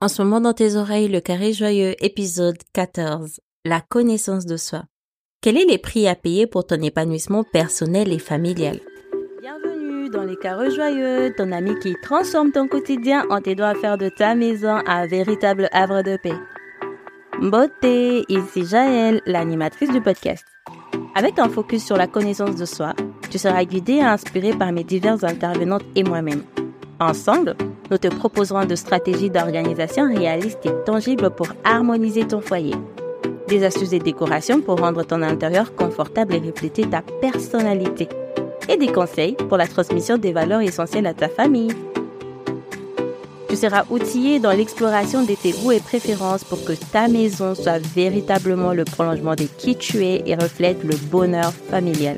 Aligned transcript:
En 0.00 0.08
ce 0.08 0.22
moment 0.22 0.40
dans 0.40 0.52
tes 0.52 0.76
oreilles, 0.76 1.08
le 1.08 1.20
carré 1.20 1.52
joyeux, 1.52 1.94
épisode 2.04 2.58
14. 2.72 3.40
La 3.64 3.80
connaissance 3.80 4.44
de 4.44 4.56
soi. 4.56 4.82
Quels 5.40 5.58
sont 5.58 5.68
les 5.68 5.78
prix 5.78 6.08
à 6.08 6.14
payer 6.14 6.46
pour 6.46 6.66
ton 6.66 6.80
épanouissement 6.82 7.44
personnel 7.44 8.12
et 8.12 8.18
familial? 8.18 8.80
Bienvenue 9.40 10.10
dans 10.10 10.24
les 10.24 10.36
carrés 10.36 10.70
joyeux, 10.72 11.32
ton 11.36 11.52
ami 11.52 11.78
qui 11.78 11.94
transforme 12.02 12.50
ton 12.50 12.66
quotidien 12.66 13.24
en 13.30 13.40
t'aidant 13.40 13.66
à 13.66 13.74
faire 13.74 13.96
de 13.96 14.08
ta 14.08 14.34
maison 14.34 14.80
un 14.86 15.06
véritable 15.06 15.68
havre 15.72 16.02
de 16.02 16.16
paix. 16.16 16.36
Beauté, 17.40 18.24
ici 18.28 18.66
Jaël, 18.66 19.22
l'animatrice 19.26 19.90
du 19.90 20.02
podcast. 20.02 20.44
Avec 21.14 21.38
un 21.38 21.48
focus 21.48 21.84
sur 21.84 21.96
la 21.96 22.08
connaissance 22.08 22.56
de 22.56 22.64
soi, 22.64 22.94
tu 23.30 23.38
seras 23.38 23.64
guidé 23.64 23.94
et 23.94 24.02
inspiré 24.02 24.52
par 24.52 24.72
mes 24.72 24.84
diverses 24.84 25.24
intervenantes 25.24 25.84
et 25.94 26.02
moi-même. 26.02 26.42
Ensemble, 27.00 27.56
nous 27.90 27.98
te 27.98 28.08
proposerons 28.08 28.66
de 28.66 28.76
stratégies 28.76 29.30
d'organisation 29.30 30.06
réalistes 30.06 30.64
et 30.64 30.84
tangibles 30.86 31.30
pour 31.30 31.48
harmoniser 31.64 32.26
ton 32.26 32.40
foyer. 32.40 32.74
Des 33.48 33.64
astuces 33.64 33.92
et 33.92 33.98
décorations 33.98 34.60
pour 34.60 34.78
rendre 34.78 35.02
ton 35.02 35.20
intérieur 35.22 35.74
confortable 35.74 36.34
et 36.34 36.38
refléter 36.38 36.88
ta 36.88 37.02
personnalité. 37.20 38.08
Et 38.68 38.76
des 38.76 38.92
conseils 38.92 39.36
pour 39.48 39.58
la 39.58 39.66
transmission 39.66 40.18
des 40.18 40.32
valeurs 40.32 40.60
essentielles 40.60 41.06
à 41.06 41.14
ta 41.14 41.28
famille. 41.28 41.74
Tu 43.48 43.56
seras 43.56 43.84
outillé 43.90 44.38
dans 44.38 44.52
l'exploration 44.52 45.22
de 45.22 45.34
tes 45.34 45.52
goûts 45.52 45.72
et 45.72 45.80
préférences 45.80 46.44
pour 46.44 46.64
que 46.64 46.72
ta 46.72 47.08
maison 47.08 47.54
soit 47.54 47.78
véritablement 47.78 48.72
le 48.72 48.84
prolongement 48.84 49.34
de 49.34 49.44
qui 49.44 49.76
tu 49.76 50.04
es 50.04 50.22
et 50.26 50.34
reflète 50.34 50.82
le 50.82 50.96
bonheur 51.10 51.52
familial. 51.70 52.16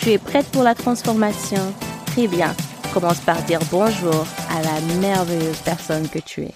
Tu 0.00 0.10
es 0.10 0.18
prête 0.18 0.46
pour 0.46 0.62
la 0.62 0.74
transformation? 0.74 1.60
Très 2.06 2.28
bien 2.28 2.54
commence 3.00 3.20
par 3.20 3.40
dire 3.44 3.60
bonjour 3.70 4.26
à 4.50 4.60
la 4.60 4.80
merveilleuse 4.96 5.60
personne 5.60 6.08
que 6.08 6.18
tu 6.18 6.42
es. 6.42 6.54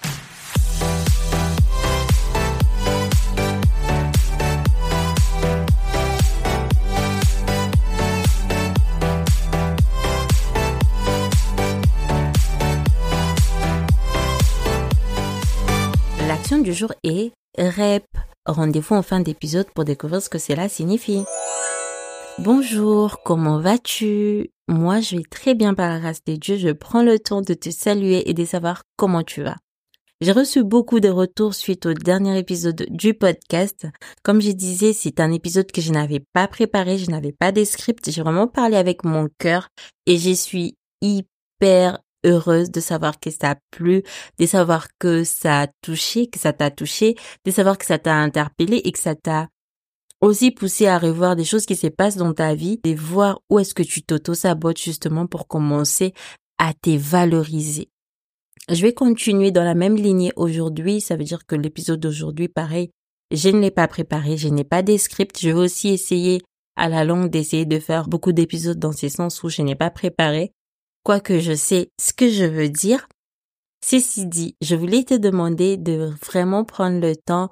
L'action 16.27 16.57
du 16.57 16.73
jour 16.73 16.91
est 17.03 17.31
REP. 17.57 18.03
Rendez-vous 18.45 18.95
en 18.95 19.01
fin 19.01 19.21
d'épisode 19.21 19.67
pour 19.73 19.85
découvrir 19.85 20.21
ce 20.21 20.27
que 20.27 20.39
cela 20.39 20.67
signifie. 20.67 21.23
Bonjour, 22.39 23.21
comment 23.23 23.61
vas-tu? 23.61 24.52
Moi, 24.67 25.01
je 25.01 25.17
vais 25.17 25.23
très 25.29 25.55
bien 25.55 25.73
par 25.73 25.89
la 25.89 25.99
grâce 25.99 26.23
de 26.23 26.35
Dieu. 26.35 26.57
Je 26.57 26.69
prends 26.69 27.03
le 27.03 27.19
temps 27.19 27.41
de 27.41 27.53
te 27.53 27.69
saluer 27.69 28.29
et 28.29 28.33
de 28.33 28.45
savoir 28.45 28.83
comment 28.95 29.23
tu 29.23 29.43
vas. 29.43 29.57
J'ai 30.21 30.31
reçu 30.31 30.63
beaucoup 30.63 31.01
de 31.01 31.09
retours 31.09 31.53
suite 31.53 31.85
au 31.85 31.93
dernier 31.93 32.37
épisode 32.37 32.85
du 32.89 33.13
podcast. 33.13 33.87
Comme 34.23 34.41
je 34.41 34.51
disais, 34.51 34.93
c'est 34.93 35.19
un 35.19 35.33
épisode 35.33 35.69
que 35.69 35.81
je 35.81 35.91
n'avais 35.91 36.21
pas 36.31 36.47
préparé, 36.47 36.97
je 36.97 37.11
n'avais 37.11 37.33
pas 37.33 37.51
de 37.51 37.65
script, 37.65 38.09
j'ai 38.09 38.21
vraiment 38.21 38.47
parlé 38.47 38.77
avec 38.77 39.03
mon 39.03 39.27
cœur 39.37 39.67
et 40.05 40.17
je 40.17 40.31
suis 40.31 40.77
hyper 41.01 41.99
heureuse 42.25 42.71
de 42.71 42.79
savoir 42.79 43.19
que 43.19 43.31
ça 43.31 43.51
a 43.51 43.55
plu, 43.69 44.03
de 44.39 44.45
savoir 44.45 44.87
que 44.97 45.25
ça 45.25 45.61
a 45.61 45.67
touché, 45.81 46.27
que 46.27 46.39
ça 46.39 46.53
t'a 46.53 46.71
touché, 46.71 47.15
de 47.43 47.51
savoir 47.51 47.77
que 47.77 47.85
ça 47.85 47.99
t'a 47.99 48.15
interpellé 48.15 48.77
et 48.77 48.93
que 48.93 48.99
ça 48.99 49.15
t'a 49.15 49.49
aussi 50.23 50.51
pousser 50.51 50.87
à 50.87 50.97
revoir 50.97 51.35
des 51.35 51.43
choses 51.43 51.65
qui 51.65 51.75
se 51.75 51.87
passent 51.87 52.17
dans 52.17 52.33
ta 52.33 52.55
vie 52.55 52.79
et 52.85 52.95
voir 52.95 53.41
où 53.49 53.59
est-ce 53.59 53.73
que 53.73 53.83
tu 53.83 54.01
t'auto-sabotes 54.03 54.81
justement 54.81 55.27
pour 55.27 55.47
commencer 55.47 56.13
à 56.57 56.73
te 56.73 56.91
valoriser. 56.91 57.89
Je 58.69 58.81
vais 58.81 58.93
continuer 58.93 59.51
dans 59.51 59.65
la 59.65 59.75
même 59.75 59.97
lignée 59.97 60.31
aujourd'hui. 60.37 61.01
Ça 61.01 61.17
veut 61.17 61.25
dire 61.25 61.45
que 61.45 61.55
l'épisode 61.55 61.99
d'aujourd'hui, 61.99 62.47
pareil, 62.47 62.89
je 63.31 63.49
ne 63.49 63.59
l'ai 63.59 63.71
pas 63.71 63.87
préparé, 63.89 64.37
je 64.37 64.47
n'ai 64.47 64.63
pas 64.63 64.81
des 64.81 64.97
scripts. 64.97 65.39
Je 65.41 65.49
vais 65.49 65.59
aussi 65.59 65.89
essayer 65.89 66.41
à 66.77 66.87
la 66.87 67.03
longue 67.03 67.29
d'essayer 67.29 67.65
de 67.65 67.79
faire 67.79 68.07
beaucoup 68.07 68.31
d'épisodes 68.31 68.79
dans 68.79 68.93
ces 68.93 69.09
sens 69.09 69.43
où 69.43 69.49
je 69.49 69.61
n'ai 69.61 69.75
pas 69.75 69.89
préparé. 69.89 70.53
Quoique 71.03 71.39
je 71.39 71.53
sais 71.53 71.89
ce 71.99 72.13
que 72.13 72.29
je 72.29 72.45
veux 72.45 72.69
dire. 72.69 73.09
Ceci 73.85 74.25
dit, 74.25 74.55
je 74.61 74.77
voulais 74.77 75.03
te 75.03 75.15
demander 75.15 75.75
de 75.75 76.13
vraiment 76.25 76.63
prendre 76.63 77.01
le 77.01 77.17
temps 77.17 77.49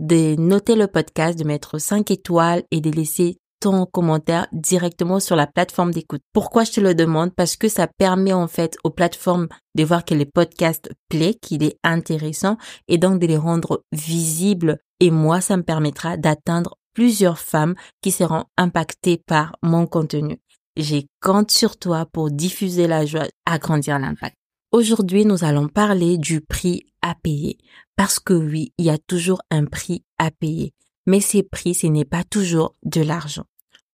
de 0.00 0.36
noter 0.36 0.74
le 0.74 0.86
podcast, 0.86 1.38
de 1.38 1.44
mettre 1.44 1.78
5 1.78 2.10
étoiles 2.10 2.62
et 2.70 2.80
de 2.80 2.90
laisser 2.90 3.38
ton 3.60 3.86
commentaire 3.86 4.46
directement 4.52 5.20
sur 5.20 5.36
la 5.36 5.46
plateforme 5.46 5.90
d'écoute. 5.90 6.20
Pourquoi 6.32 6.64
je 6.64 6.72
te 6.72 6.80
le 6.80 6.94
demande? 6.94 7.34
Parce 7.34 7.56
que 7.56 7.68
ça 7.68 7.86
permet 7.86 8.32
en 8.32 8.48
fait 8.48 8.76
aux 8.84 8.90
plateformes 8.90 9.48
de 9.74 9.84
voir 9.84 10.04
que 10.04 10.14
le 10.14 10.26
podcast 10.26 10.90
plaît, 11.08 11.34
qu'il 11.34 11.62
est 11.62 11.78
intéressant 11.82 12.58
et 12.88 12.98
donc 12.98 13.20
de 13.20 13.26
les 13.26 13.36
rendre 13.36 13.82
visibles. 13.92 14.78
Et 15.00 15.10
moi, 15.10 15.40
ça 15.40 15.56
me 15.56 15.62
permettra 15.62 16.16
d'atteindre 16.16 16.76
plusieurs 16.94 17.38
femmes 17.38 17.74
qui 18.02 18.10
seront 18.10 18.44
impactées 18.56 19.22
par 19.26 19.56
mon 19.62 19.86
contenu. 19.86 20.38
J'ai 20.76 21.06
compte 21.22 21.50
sur 21.50 21.78
toi 21.78 22.06
pour 22.12 22.30
diffuser 22.30 22.86
la 22.86 23.06
joie, 23.06 23.26
agrandir 23.46 23.98
l'impact. 23.98 24.36
Aujourd'hui, 24.76 25.24
nous 25.24 25.42
allons 25.42 25.68
parler 25.68 26.18
du 26.18 26.42
prix 26.42 26.84
à 27.00 27.14
payer. 27.14 27.56
Parce 27.96 28.20
que 28.20 28.34
oui, 28.34 28.74
il 28.76 28.84
y 28.84 28.90
a 28.90 28.98
toujours 28.98 29.40
un 29.50 29.64
prix 29.64 30.04
à 30.18 30.30
payer. 30.30 30.74
Mais 31.06 31.22
ces 31.22 31.42
prix, 31.42 31.74
ce 31.74 31.86
n'est 31.86 32.04
pas 32.04 32.24
toujours 32.24 32.74
de 32.82 33.00
l'argent. 33.00 33.44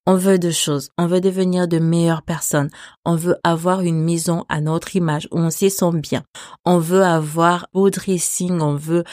On 0.09 0.17
veut 0.17 0.41
deux 0.41 0.51
choses. 0.51 0.89
On 0.99 1.07
veut 1.07 1.21
devenir 1.21 1.69
de 1.69 1.79
meilleures 1.79 2.25
personnes. 2.25 2.69
On 3.05 3.15
veut 3.15 3.37
avoir 3.45 3.83
une 3.83 4.03
maison 4.03 4.45
à 4.49 4.61
notre 4.61 4.97
image 4.97 5.29
où 5.31 5.39
on 5.39 5.51
se 5.51 5.69
sent 5.69 5.93
bien. 5.95 6.25
On 6.65 6.79
veut 6.79 7.05
avoir 7.05 7.69
beau 7.73 7.89
dressing. 7.89 8.61
On 8.61 8.75
veut 8.75 9.05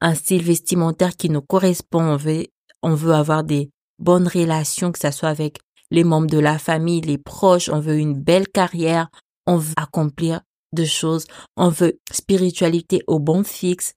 un 0.00 0.14
style 0.14 0.44
vestimentaire 0.44 1.16
qui 1.16 1.28
nous 1.28 1.42
correspond. 1.42 2.02
On 2.04 2.16
veut, 2.16 2.46
on 2.84 2.94
veut 2.94 3.14
avoir 3.14 3.42
des 3.42 3.70
bonnes 3.98 4.28
relations, 4.28 4.92
que 4.92 5.00
ce 5.00 5.10
soit 5.10 5.30
avec 5.30 5.58
les 5.90 6.04
membres 6.04 6.30
de 6.30 6.38
la 6.38 6.60
famille, 6.60 7.00
les 7.00 7.18
proches. 7.18 7.68
On 7.68 7.80
veut 7.80 7.98
une 7.98 8.14
belle 8.14 8.46
carrière. 8.46 9.08
On 9.48 9.56
veut 9.56 9.74
accomplir 9.76 10.42
de 10.76 10.84
choses. 10.84 11.24
On 11.56 11.68
veut 11.68 11.98
spiritualité 12.12 13.02
au 13.08 13.18
bon 13.18 13.42
fixe. 13.42 13.94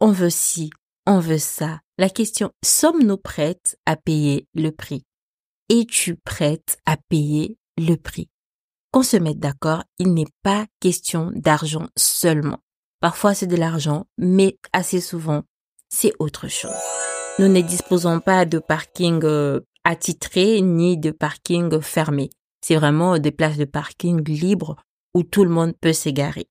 On 0.00 0.12
veut 0.12 0.30
ci, 0.30 0.70
on 1.06 1.18
veut 1.18 1.38
ça. 1.38 1.80
La 1.98 2.08
question, 2.08 2.52
sommes-nous 2.64 3.16
prêtes 3.16 3.76
à 3.84 3.96
payer 3.96 4.46
le 4.54 4.70
prix? 4.70 5.02
Es-tu 5.68 6.14
prête 6.14 6.78
à 6.86 6.96
payer 7.08 7.58
le 7.76 7.96
prix? 7.96 8.28
Qu'on 8.92 9.02
se 9.02 9.16
mette 9.16 9.40
d'accord, 9.40 9.82
il 9.98 10.14
n'est 10.14 10.32
pas 10.42 10.66
question 10.80 11.32
d'argent 11.34 11.88
seulement. 11.96 12.58
Parfois 13.00 13.34
c'est 13.34 13.46
de 13.46 13.56
l'argent, 13.56 14.06
mais 14.16 14.56
assez 14.72 15.00
souvent 15.00 15.42
c'est 15.88 16.12
autre 16.18 16.48
chose. 16.48 16.70
Nous 17.38 17.48
ne 17.48 17.60
disposons 17.60 18.20
pas 18.20 18.44
de 18.44 18.58
parking 18.58 19.20
euh, 19.24 19.60
attitré 19.84 20.60
ni 20.60 20.98
de 20.98 21.10
parking 21.10 21.80
fermé. 21.80 22.30
C'est 22.60 22.76
vraiment 22.76 23.18
des 23.18 23.30
places 23.30 23.56
de 23.56 23.64
parking 23.64 24.22
libres 24.28 24.76
où 25.18 25.24
tout 25.24 25.42
le 25.42 25.50
monde 25.50 25.74
peut 25.80 25.92
s'égarer. 25.92 26.46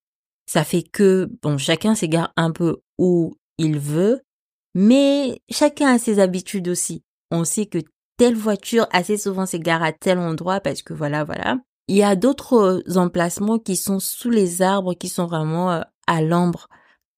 Ça 0.46 0.62
fait 0.62 0.82
que, 0.82 1.30
bon, 1.42 1.56
chacun 1.56 1.94
s'égare 1.94 2.34
un 2.36 2.50
peu 2.50 2.82
où 2.98 3.34
il 3.56 3.78
veut, 3.78 4.20
mais 4.74 5.40
chacun 5.50 5.94
a 5.94 5.98
ses 5.98 6.18
habitudes 6.18 6.68
aussi. 6.68 7.02
On 7.30 7.44
sait 7.44 7.64
que 7.64 7.78
telle 8.18 8.36
voiture 8.36 8.86
assez 8.92 9.16
souvent 9.16 9.46
s'égare 9.46 9.82
à 9.82 9.92
tel 9.92 10.18
endroit 10.18 10.60
parce 10.60 10.82
que 10.82 10.92
voilà, 10.92 11.24
voilà. 11.24 11.56
Il 11.86 11.96
y 11.96 12.02
a 12.02 12.14
d'autres 12.14 12.82
emplacements 12.96 13.58
qui 13.58 13.74
sont 13.74 14.00
sous 14.00 14.28
les 14.28 14.60
arbres, 14.60 14.92
qui 14.92 15.08
sont 15.08 15.26
vraiment 15.26 15.72
euh, 15.72 15.80
à 16.06 16.20
l'ombre 16.20 16.68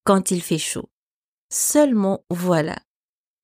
quand 0.05 0.31
il 0.31 0.43
fait 0.43 0.59
chaud. 0.59 0.89
Seulement, 1.53 2.25
voilà. 2.31 2.79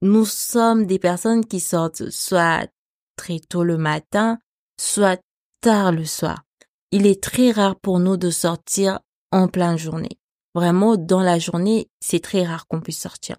Nous 0.00 0.26
sommes 0.26 0.86
des 0.86 1.00
personnes 1.00 1.44
qui 1.44 1.58
sortent 1.58 2.08
soit 2.10 2.68
très 3.16 3.40
tôt 3.40 3.64
le 3.64 3.78
matin, 3.78 4.38
soit 4.78 5.20
tard 5.60 5.90
le 5.90 6.04
soir 6.04 6.45
il 6.92 7.06
est 7.06 7.22
très 7.22 7.50
rare 7.50 7.76
pour 7.76 7.98
nous 7.98 8.16
de 8.16 8.30
sortir 8.30 9.00
en 9.32 9.48
pleine 9.48 9.76
journée. 9.76 10.18
Vraiment, 10.54 10.96
dans 10.96 11.20
la 11.20 11.38
journée, 11.38 11.88
c'est 12.00 12.22
très 12.22 12.44
rare 12.44 12.66
qu'on 12.66 12.80
puisse 12.80 13.00
sortir. 13.00 13.36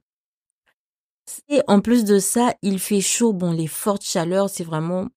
Et 1.49 1.61
en 1.67 1.81
plus 1.81 2.03
de 2.03 2.19
ça, 2.19 2.53
il 2.61 2.79
fait 2.79 3.01
chaud. 3.01 3.33
Bon, 3.33 3.51
les 3.51 3.67
fortes 3.67 4.03
chaleurs, 4.03 4.49
c'est 4.49 4.63
vraiment 4.63 5.07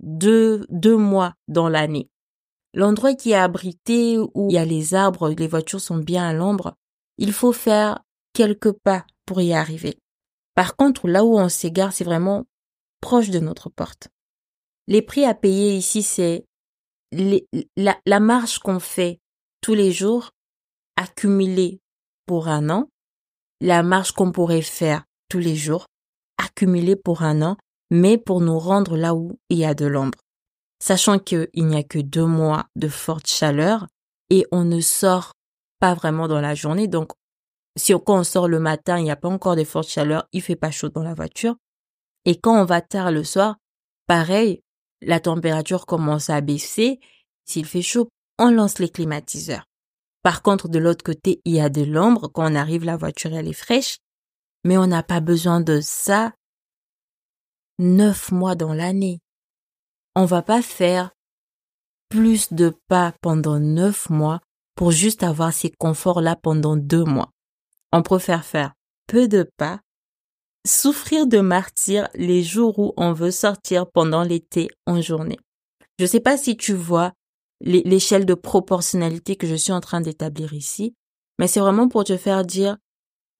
deux, 0.00 0.66
deux 0.70 0.96
mois 0.96 1.34
dans 1.48 1.68
l'année. 1.68 2.08
L'endroit 2.72 3.14
qui 3.14 3.32
est 3.32 3.34
abrité, 3.34 4.18
où 4.18 4.48
il 4.48 4.54
y 4.54 4.58
a 4.58 4.64
les 4.64 4.94
arbres, 4.94 5.30
les 5.30 5.48
voitures 5.48 5.80
sont 5.80 5.98
bien 5.98 6.28
à 6.28 6.32
l'ombre, 6.32 6.74
il 7.18 7.32
faut 7.32 7.52
faire 7.52 8.00
quelques 8.32 8.72
pas 8.72 9.04
pour 9.26 9.40
y 9.40 9.52
arriver. 9.52 9.98
Par 10.54 10.76
contre, 10.76 11.08
là 11.08 11.24
où 11.24 11.38
on 11.38 11.48
s'égare, 11.48 11.92
c'est 11.92 12.04
vraiment 12.04 12.46
proche 13.00 13.30
de 13.30 13.40
notre 13.40 13.70
porte. 13.70 14.08
Les 14.86 15.02
prix 15.02 15.24
à 15.24 15.34
payer 15.34 15.74
ici, 15.74 16.02
c'est 16.02 16.46
la, 17.12 17.98
la 18.06 18.20
marche 18.20 18.58
qu'on 18.58 18.80
fait 18.80 19.20
tous 19.60 19.74
les 19.74 19.92
jours, 19.92 20.30
accumulée 20.96 21.80
pour 22.26 22.48
un 22.48 22.70
an, 22.70 22.88
la 23.60 23.82
marche 23.82 24.12
qu'on 24.12 24.32
pourrait 24.32 24.62
faire 24.62 25.04
tous 25.28 25.38
les 25.38 25.56
jours, 25.56 25.86
accumulée 26.38 26.96
pour 26.96 27.22
un 27.22 27.42
an, 27.42 27.56
mais 27.90 28.18
pour 28.18 28.40
nous 28.40 28.58
rendre 28.58 28.96
là 28.96 29.14
où 29.14 29.38
il 29.48 29.58
y 29.58 29.64
a 29.64 29.74
de 29.74 29.86
l'ombre. 29.86 30.18
Sachant 30.82 31.18
qu'il 31.18 31.48
n'y 31.54 31.76
a 31.76 31.82
que 31.82 31.98
deux 31.98 32.24
mois 32.24 32.66
de 32.76 32.88
forte 32.88 33.26
chaleur 33.26 33.86
et 34.30 34.46
on 34.52 34.64
ne 34.64 34.80
sort 34.80 35.32
pas 35.78 35.94
vraiment 35.94 36.28
dans 36.28 36.40
la 36.40 36.54
journée, 36.54 36.88
donc 36.88 37.12
si 37.76 37.92
quand 37.92 38.20
on 38.20 38.24
sort 38.24 38.48
le 38.48 38.60
matin, 38.60 38.98
il 38.98 39.04
n'y 39.04 39.10
a 39.10 39.16
pas 39.16 39.28
encore 39.28 39.56
de 39.56 39.64
forte 39.64 39.88
chaleur, 39.88 40.26
il 40.32 40.42
fait 40.42 40.56
pas 40.56 40.70
chaud 40.70 40.88
dans 40.88 41.02
la 41.02 41.14
voiture. 41.14 41.56
Et 42.24 42.38
quand 42.38 42.60
on 42.60 42.64
va 42.64 42.80
tard 42.80 43.10
le 43.10 43.24
soir, 43.24 43.56
pareil, 44.06 44.62
la 45.02 45.20
température 45.20 45.86
commence 45.86 46.30
à 46.30 46.40
baisser. 46.40 47.00
S'il 47.44 47.66
fait 47.66 47.82
chaud, 47.82 48.08
on 48.38 48.50
lance 48.50 48.78
les 48.78 48.88
climatiseurs. 48.88 49.66
Par 50.22 50.42
contre, 50.42 50.68
de 50.68 50.78
l'autre 50.78 51.04
côté, 51.04 51.40
il 51.44 51.54
y 51.54 51.60
a 51.60 51.68
de 51.68 51.82
l'ombre. 51.82 52.28
Quand 52.28 52.50
on 52.50 52.54
arrive, 52.54 52.84
la 52.84 52.96
voiture, 52.96 53.34
elle 53.34 53.48
est 53.48 53.52
fraîche. 53.52 53.98
Mais 54.64 54.76
on 54.76 54.86
n'a 54.86 55.02
pas 55.02 55.20
besoin 55.20 55.60
de 55.60 55.80
ça 55.80 56.32
neuf 57.78 58.30
mois 58.30 58.54
dans 58.54 58.74
l'année. 58.74 59.20
On 60.14 60.26
va 60.26 60.42
pas 60.42 60.60
faire 60.60 61.12
plus 62.10 62.52
de 62.52 62.74
pas 62.88 63.14
pendant 63.22 63.58
neuf 63.58 64.10
mois 64.10 64.40
pour 64.74 64.90
juste 64.90 65.22
avoir 65.22 65.52
ces 65.52 65.70
conforts-là 65.70 66.36
pendant 66.36 66.76
deux 66.76 67.04
mois. 67.04 67.30
On 67.92 68.02
préfère 68.02 68.44
faire 68.44 68.74
peu 69.06 69.28
de 69.28 69.48
pas, 69.56 69.80
souffrir 70.66 71.26
de 71.26 71.40
martyr 71.40 72.08
les 72.14 72.42
jours 72.42 72.78
où 72.78 72.92
on 72.96 73.12
veut 73.12 73.30
sortir 73.30 73.86
pendant 73.90 74.22
l'été 74.22 74.68
en 74.86 75.00
journée. 75.00 75.38
Je 75.98 76.06
sais 76.06 76.20
pas 76.20 76.36
si 76.36 76.56
tu 76.56 76.74
vois 76.74 77.12
l'échelle 77.62 78.24
de 78.24 78.34
proportionnalité 78.34 79.36
que 79.36 79.46
je 79.46 79.54
suis 79.54 79.72
en 79.72 79.80
train 79.80 80.00
d'établir 80.00 80.54
ici, 80.54 80.94
mais 81.38 81.46
c'est 81.46 81.60
vraiment 81.60 81.88
pour 81.88 82.04
te 82.04 82.16
faire 82.16 82.44
dire, 82.44 82.76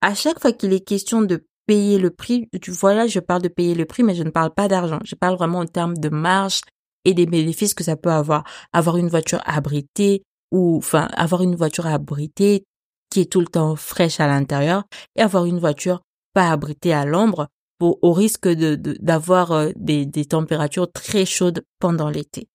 à 0.01 0.13
chaque 0.13 0.39
fois 0.39 0.51
qu'il 0.51 0.73
est 0.73 0.85
question 0.85 1.21
de 1.21 1.43
payer 1.65 1.97
le 1.97 2.09
prix, 2.09 2.49
tu 2.61 2.71
vois 2.71 2.93
là, 2.93 3.07
je 3.07 3.19
parle 3.19 3.41
de 3.41 3.47
payer 3.47 3.75
le 3.75 3.85
prix, 3.85 4.03
mais 4.03 4.15
je 4.15 4.23
ne 4.23 4.29
parle 4.29 4.53
pas 4.53 4.67
d'argent. 4.67 4.99
Je 5.03 5.15
parle 5.15 5.37
vraiment 5.37 5.59
en 5.59 5.65
termes 5.65 5.97
de 5.97 6.09
marge 6.09 6.61
et 7.05 7.13
des 7.13 7.25
bénéfices 7.25 7.73
que 7.73 7.83
ça 7.83 7.95
peut 7.95 8.11
avoir. 8.11 8.43
Avoir 8.73 8.97
une 8.97 9.07
voiture 9.07 9.41
abritée 9.45 10.23
ou, 10.51 10.77
enfin, 10.77 11.07
avoir 11.13 11.41
une 11.41 11.55
voiture 11.55 11.87
abritée 11.87 12.65
qui 13.09 13.21
est 13.21 13.31
tout 13.31 13.39
le 13.39 13.47
temps 13.47 13.75
fraîche 13.75 14.19
à 14.19 14.27
l'intérieur 14.27 14.83
et 15.15 15.21
avoir 15.21 15.45
une 15.45 15.59
voiture 15.59 16.01
pas 16.33 16.51
abritée 16.51 16.93
à 16.93 17.05
l'ombre 17.05 17.47
pour, 17.77 17.99
au 18.01 18.13
risque 18.13 18.47
de, 18.47 18.75
d'avoir 18.75 19.51
euh, 19.51 19.71
des, 19.75 20.05
des 20.05 20.25
températures 20.25 20.91
très 20.91 21.25
chaudes 21.25 21.63
pendant 21.79 22.09
l'été. 22.09 22.47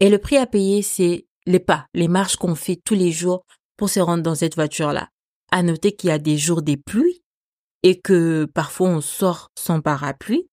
Et 0.00 0.08
le 0.08 0.18
prix 0.18 0.36
à 0.36 0.46
payer, 0.46 0.82
c'est 0.82 1.26
les 1.46 1.60
pas, 1.60 1.86
les 1.94 2.08
marches 2.08 2.36
qu'on 2.36 2.54
fait 2.54 2.80
tous 2.84 2.94
les 2.94 3.12
jours 3.12 3.44
pour 3.76 3.88
se 3.88 4.00
rendre 4.00 4.22
dans 4.22 4.34
cette 4.34 4.54
voiture-là. 4.54 5.08
À 5.50 5.62
noter 5.62 5.92
qu'il 5.92 6.08
y 6.08 6.12
a 6.12 6.18
des 6.18 6.38
jours 6.38 6.62
des 6.62 6.76
pluies 6.76 7.22
et 7.82 8.00
que 8.00 8.44
parfois 8.44 8.88
on 8.88 9.00
sort 9.00 9.50
sans 9.58 9.80
parapluie. 9.80 10.48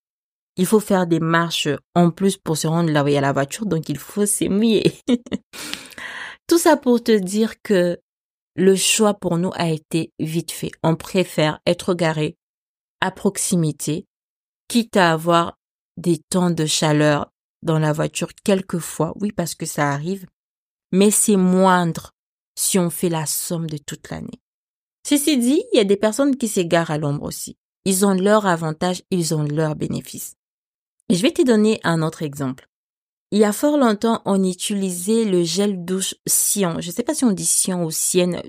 Il 0.56 0.66
faut 0.66 0.80
faire 0.80 1.06
des 1.06 1.20
marches 1.20 1.68
en 1.94 2.10
plus 2.10 2.36
pour 2.36 2.56
se 2.56 2.66
rendre 2.66 2.90
là 2.90 3.04
où 3.04 3.08
il 3.08 3.14
y 3.14 3.16
a 3.16 3.20
la 3.20 3.32
voiture, 3.32 3.66
donc 3.66 3.88
il 3.88 3.98
faut 3.98 4.26
s'émouiller. 4.26 4.92
Tout 6.46 6.58
ça 6.58 6.76
pour 6.76 7.02
te 7.02 7.16
dire 7.16 7.62
que 7.62 7.98
le 8.56 8.76
choix 8.76 9.14
pour 9.14 9.38
nous 9.38 9.52
a 9.54 9.70
été 9.70 10.12
vite 10.18 10.50
fait. 10.50 10.72
On 10.82 10.96
préfère 10.96 11.60
être 11.66 11.94
garé 11.94 12.36
à 13.00 13.10
proximité, 13.10 14.06
quitte 14.68 14.96
à 14.96 15.12
avoir 15.12 15.58
des 15.96 16.18
temps 16.18 16.50
de 16.50 16.66
chaleur 16.66 17.30
dans 17.62 17.78
la 17.78 17.92
voiture 17.92 18.30
quelquefois, 18.44 19.12
oui, 19.20 19.32
parce 19.32 19.54
que 19.54 19.66
ça 19.66 19.90
arrive, 19.90 20.26
mais 20.92 21.10
c'est 21.10 21.36
moindre 21.36 22.12
si 22.56 22.78
on 22.78 22.90
fait 22.90 23.08
la 23.08 23.26
somme 23.26 23.68
de 23.68 23.78
toute 23.78 24.10
l'année. 24.10 24.40
Ceci 25.06 25.38
dit, 25.38 25.62
il 25.72 25.76
y 25.76 25.80
a 25.80 25.84
des 25.84 25.96
personnes 25.96 26.36
qui 26.36 26.48
s'égarent 26.48 26.90
à 26.90 26.98
l'ombre 26.98 27.24
aussi. 27.24 27.56
Ils 27.84 28.04
ont 28.04 28.14
leur 28.14 28.46
avantage, 28.46 29.02
ils 29.10 29.34
ont 29.34 29.42
leurs 29.42 29.76
bénéfices. 29.76 30.34
Je 31.08 31.22
vais 31.22 31.32
te 31.32 31.42
donner 31.42 31.80
un 31.82 32.02
autre 32.02 32.22
exemple. 32.22 32.68
Il 33.32 33.38
y 33.38 33.44
a 33.44 33.52
fort 33.52 33.78
longtemps, 33.78 34.22
on 34.24 34.42
utilisait 34.44 35.24
le 35.24 35.44
gel 35.44 35.84
douche 35.84 36.14
Sion. 36.26 36.80
Je 36.80 36.88
ne 36.88 36.92
sais 36.92 37.02
pas 37.02 37.14
si 37.14 37.24
on 37.24 37.32
dit 37.32 37.46
Sion 37.46 37.84
ou 37.84 37.90
Sienne. 37.90 38.42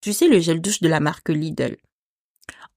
Tu 0.00 0.12
sais, 0.12 0.28
le 0.28 0.40
gel 0.40 0.60
douche 0.60 0.80
de 0.80 0.88
la 0.88 1.00
marque 1.00 1.28
Lidl 1.28 1.76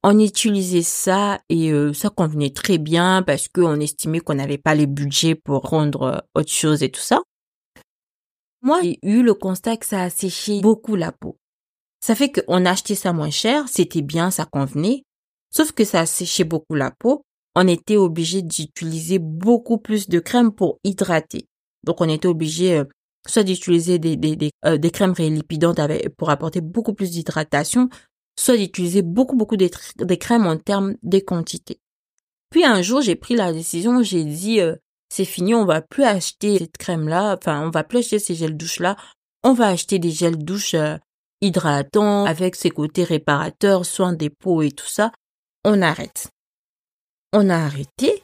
on 0.04 0.20
utilisait 0.20 0.82
ça 0.82 1.42
et 1.50 1.72
euh, 1.72 1.94
ça 1.94 2.10
convenait 2.10 2.52
très 2.52 2.78
bien 2.78 3.22
parce 3.22 3.48
qu'on 3.48 3.80
estimait 3.80 4.22
qu'on 4.22 4.36
n'avait 4.36 4.58
pas 4.58 4.76
les 4.76 4.88
budgets 4.88 5.36
pour 5.36 5.64
rendre 5.64 6.02
euh, 6.04 6.18
autre 6.36 6.52
chose 6.52 6.84
et 6.84 6.90
tout 6.90 7.02
ça. 7.02 7.22
Moi, 8.62 8.80
j'ai 8.82 9.00
eu 9.04 9.24
le 9.24 9.34
constat 9.34 9.78
que 9.78 9.86
ça 9.86 10.04
a 10.04 10.10
séché 10.10 10.62
beaucoup 10.62 10.96
la 10.96 11.12
peau. 11.12 11.38
Ça 12.02 12.16
fait 12.16 12.32
qu'on 12.32 12.66
achetait 12.66 12.96
ça 12.96 13.12
moins 13.12 13.30
cher, 13.30 13.68
c'était 13.68 14.02
bien, 14.02 14.32
ça 14.32 14.46
convenait. 14.46 15.04
Sauf 15.52 15.72
que 15.74 15.84
ça 15.84 16.02
a 16.02 16.06
séché 16.06 16.44
beaucoup 16.44 16.76
la 16.76 16.92
peau. 16.92 17.24
On 17.56 17.68
était 17.68 17.98
obligé 17.98 18.42
d'utiliser 18.42 19.20
beaucoup 19.20 19.80
plus 19.80 20.08
de 20.08 20.20
crème 20.20 20.52
pour 20.52 20.80
hydrater. 20.84 21.48
Donc, 21.84 22.00
on 22.00 22.08
était 22.08 22.28
obligé 22.28 22.78
euh, 22.78 22.86
soit 23.28 23.44
d'utiliser 23.44 24.00
des, 24.00 24.16
des, 24.16 24.36
des, 24.36 24.52
des 24.78 24.92
crèmes 24.92 25.12
rélipidantes 25.12 25.80
pour 26.18 26.30
apporter 26.30 26.62
beaucoup 26.62 26.94
plus 26.94 27.12
d'hydratation, 27.12 27.90
soit 28.40 28.56
d'utiliser 28.56 29.02
beaucoup, 29.02 29.36
beaucoup 29.36 29.58
de, 29.58 29.68
crèmes 30.16 30.48
en 30.48 30.58
termes 30.58 30.96
de 31.04 31.20
quantité. 31.20 31.82
Puis 32.50 32.64
un 32.64 32.82
jour, 32.82 33.02
j'ai 33.02 33.16
pris 33.16 33.36
la 33.36 33.52
décision, 33.52 34.02
j'ai 34.02 34.24
dit, 34.24 34.62
euh, 34.62 34.76
c'est 35.10 35.26
fini, 35.26 35.54
on 35.54 35.66
va 35.66 35.82
plus 35.82 36.06
acheter 36.06 36.58
cette 36.58 36.78
crème-là, 36.78 37.36
enfin, 37.38 37.68
on 37.68 37.70
va 37.70 37.84
plus 37.84 38.00
acheter 38.00 38.18
ces 38.18 38.36
gels 38.36 38.56
douches-là, 38.56 38.96
on 39.44 39.54
va 39.54 39.68
acheter 39.68 40.00
des 40.00 40.12
gels 40.12 40.38
douches 40.38 40.74
euh, 40.74 40.98
hydratants, 41.42 42.24
avec 42.26 42.56
ses 42.56 42.70
côtés 42.70 43.04
réparateurs, 43.04 43.86
soins 43.86 44.14
des 44.14 44.30
peaux 44.30 44.62
et 44.62 44.72
tout 44.72 44.88
ça. 44.88 45.12
On 45.66 45.82
arrête. 45.82 46.30
On 47.34 47.50
a 47.50 47.58
arrêté, 47.58 48.24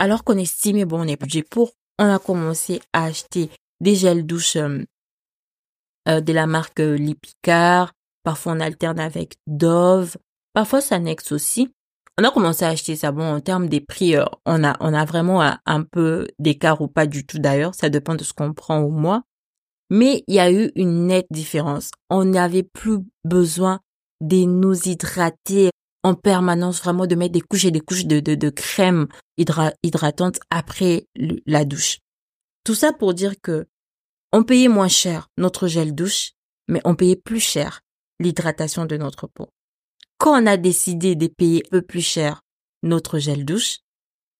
alors 0.00 0.24
qu'on 0.24 0.38
estimait, 0.38 0.84
bon, 0.84 1.04
on 1.04 1.08
est 1.08 1.20
budget 1.20 1.44
pour, 1.44 1.70
on 2.00 2.12
a 2.12 2.18
commencé 2.18 2.80
à 2.92 3.04
acheter 3.04 3.48
des 3.80 3.94
gels 3.94 4.26
douches 4.26 4.56
euh, 4.56 6.20
de 6.20 6.32
la 6.32 6.46
marque 6.48 6.80
Lipicard, 6.80 7.92
Parfois, 8.22 8.52
on 8.52 8.60
alterne 8.60 9.00
avec 9.00 9.36
Dove. 9.46 10.16
Parfois, 10.52 10.80
Sanex 10.80 11.32
aussi. 11.32 11.72
On 12.18 12.24
a 12.24 12.30
commencé 12.30 12.64
à 12.64 12.68
acheter 12.68 12.96
ça. 12.96 13.12
Bon, 13.12 13.24
en 13.24 13.40
termes 13.40 13.68
des 13.68 13.80
prix, 13.80 14.16
euh, 14.16 14.24
on 14.44 14.62
a, 14.62 14.76
on 14.80 14.92
a 14.92 15.04
vraiment 15.04 15.40
un, 15.40 15.82
peu 15.82 16.28
d'écart 16.38 16.80
ou 16.82 16.88
pas 16.88 17.06
du 17.06 17.24
tout 17.24 17.38
d'ailleurs. 17.38 17.74
Ça 17.74 17.88
dépend 17.88 18.14
de 18.14 18.24
ce 18.24 18.32
qu'on 18.32 18.52
prend 18.52 18.80
au 18.80 18.90
mois. 18.90 19.22
Mais 19.88 20.22
il 20.28 20.34
y 20.34 20.40
a 20.40 20.52
eu 20.52 20.70
une 20.76 21.06
nette 21.06 21.26
différence. 21.30 21.90
On 22.10 22.24
n'avait 22.24 22.62
plus 22.62 22.98
besoin 23.24 23.80
de 24.20 24.44
nous 24.44 24.88
hydrater 24.88 25.70
en 26.02 26.14
permanence, 26.14 26.80
vraiment 26.80 27.06
de 27.06 27.14
mettre 27.14 27.32
des 27.32 27.40
couches 27.40 27.64
et 27.64 27.70
des 27.70 27.80
couches 27.80 28.06
de, 28.06 28.20
de, 28.20 28.34
de 28.34 28.50
crème 28.50 29.08
hydratante 29.38 30.40
après 30.50 31.06
la 31.46 31.64
douche. 31.64 31.98
Tout 32.64 32.74
ça 32.74 32.92
pour 32.92 33.14
dire 33.14 33.34
que 33.42 33.66
on 34.32 34.44
payait 34.44 34.68
moins 34.68 34.88
cher 34.88 35.28
notre 35.38 35.66
gel 35.66 35.94
douche, 35.94 36.32
mais 36.68 36.80
on 36.84 36.94
payait 36.94 37.16
plus 37.16 37.40
cher 37.40 37.80
l'hydratation 38.20 38.86
de 38.86 38.96
notre 38.96 39.26
peau. 39.26 39.48
Quand 40.18 40.40
on 40.40 40.46
a 40.46 40.56
décidé 40.56 41.16
de 41.16 41.26
payer 41.26 41.62
un 41.66 41.70
peu 41.70 41.82
plus 41.82 42.02
cher 42.02 42.42
notre 42.82 43.18
gel 43.18 43.44
douche, 43.44 43.78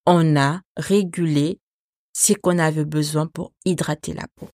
on 0.07 0.37
a 0.37 0.61
régulé 0.77 1.59
ce 2.13 2.35
qu'on 2.35 2.59
avait 2.59 2.85
besoin 2.85 3.27
pour 3.27 3.53
hydrater 3.65 4.13
la 4.13 4.27
peau. 4.37 4.49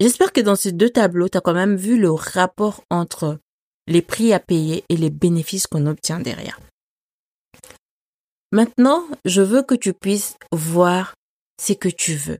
J'espère 0.00 0.32
que 0.32 0.40
dans 0.40 0.56
ces 0.56 0.72
deux 0.72 0.90
tableaux, 0.90 1.28
tu 1.28 1.38
as 1.38 1.40
quand 1.40 1.54
même 1.54 1.76
vu 1.76 1.98
le 1.98 2.10
rapport 2.10 2.84
entre 2.90 3.40
les 3.86 4.02
prix 4.02 4.32
à 4.32 4.40
payer 4.40 4.84
et 4.88 4.96
les 4.96 5.10
bénéfices 5.10 5.66
qu'on 5.66 5.86
obtient 5.86 6.20
derrière. 6.20 6.60
Maintenant, 8.52 9.06
je 9.24 9.42
veux 9.42 9.62
que 9.62 9.74
tu 9.74 9.92
puisses 9.94 10.36
voir 10.52 11.14
ce 11.60 11.72
que 11.72 11.88
tu 11.88 12.14
veux 12.14 12.38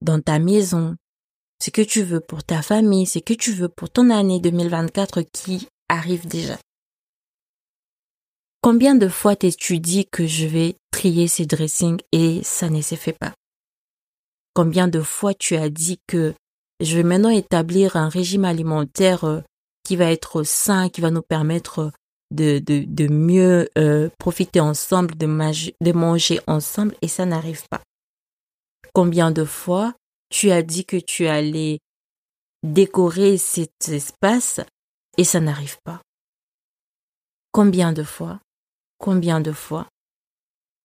dans 0.00 0.20
ta 0.20 0.38
maison, 0.38 0.96
ce 1.60 1.70
que 1.70 1.82
tu 1.82 2.02
veux 2.02 2.20
pour 2.20 2.44
ta 2.44 2.62
famille, 2.62 3.06
ce 3.06 3.18
que 3.18 3.34
tu 3.34 3.52
veux 3.52 3.68
pour 3.68 3.90
ton 3.90 4.10
année 4.10 4.40
2024 4.40 5.22
qui 5.22 5.68
arrive 5.88 6.26
déjà. 6.26 6.56
Combien 8.60 8.94
de 8.94 9.08
fois 9.08 9.36
t'es-tu 9.36 9.78
dit 9.78 10.06
que 10.10 10.26
je 10.26 10.46
vais 10.46 10.76
trier 10.90 11.28
ces 11.28 11.46
dressings 11.46 12.00
et 12.12 12.42
ça 12.42 12.70
ne 12.70 12.82
se 12.82 12.94
fait 12.96 13.12
pas? 13.12 13.32
Combien 14.54 14.88
de 14.88 15.00
fois 15.00 15.34
tu 15.34 15.56
as 15.56 15.70
dit 15.70 16.00
que 16.06 16.34
je 16.80 16.96
vais 16.96 17.02
maintenant 17.02 17.30
établir 17.30 17.96
un 17.96 18.08
régime 18.08 18.44
alimentaire 18.44 19.24
euh, 19.24 19.40
qui 19.84 19.96
va 19.96 20.10
être 20.10 20.42
sain, 20.42 20.88
qui 20.88 21.00
va 21.00 21.10
nous 21.10 21.22
permettre 21.22 21.92
de, 22.30 22.58
de, 22.58 23.08
mieux 23.08 23.68
euh, 23.78 24.10
profiter 24.18 24.60
ensemble, 24.60 25.16
de 25.16 25.92
manger 25.92 26.40
ensemble 26.46 26.94
et 27.00 27.08
ça 27.08 27.26
n'arrive 27.26 27.62
pas? 27.70 27.80
Combien 28.92 29.30
de 29.30 29.44
fois 29.44 29.94
tu 30.30 30.50
as 30.50 30.62
dit 30.62 30.84
que 30.84 30.96
tu 30.96 31.26
allais 31.26 31.80
décorer 32.62 33.38
cet 33.38 33.88
espace 33.88 34.60
et 35.16 35.24
ça 35.24 35.40
n'arrive 35.40 35.78
pas. 35.84 36.02
Combien 37.52 37.92
de 37.92 38.02
fois 38.02 38.40
Combien 38.98 39.40
de 39.40 39.52
fois 39.52 39.88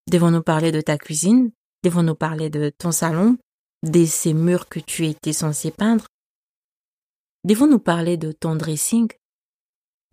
Devons-nous 0.09 0.43
parler 0.43 0.71
de 0.71 0.81
ta 0.81 0.97
cuisine 0.97 1.51
Devons-nous 1.83 2.15
parler 2.15 2.49
de 2.49 2.71
ton 2.77 2.91
salon 2.91 3.37
De 3.83 4.05
ces 4.05 4.33
murs 4.33 4.69
que 4.69 4.79
tu 4.79 5.05
étais 5.05 5.33
censé 5.33 5.71
peindre? 5.71 6.05
Devons-nous 7.43 7.79
parler 7.79 8.17
de 8.17 8.31
ton 8.31 8.55
dressing? 8.55 9.09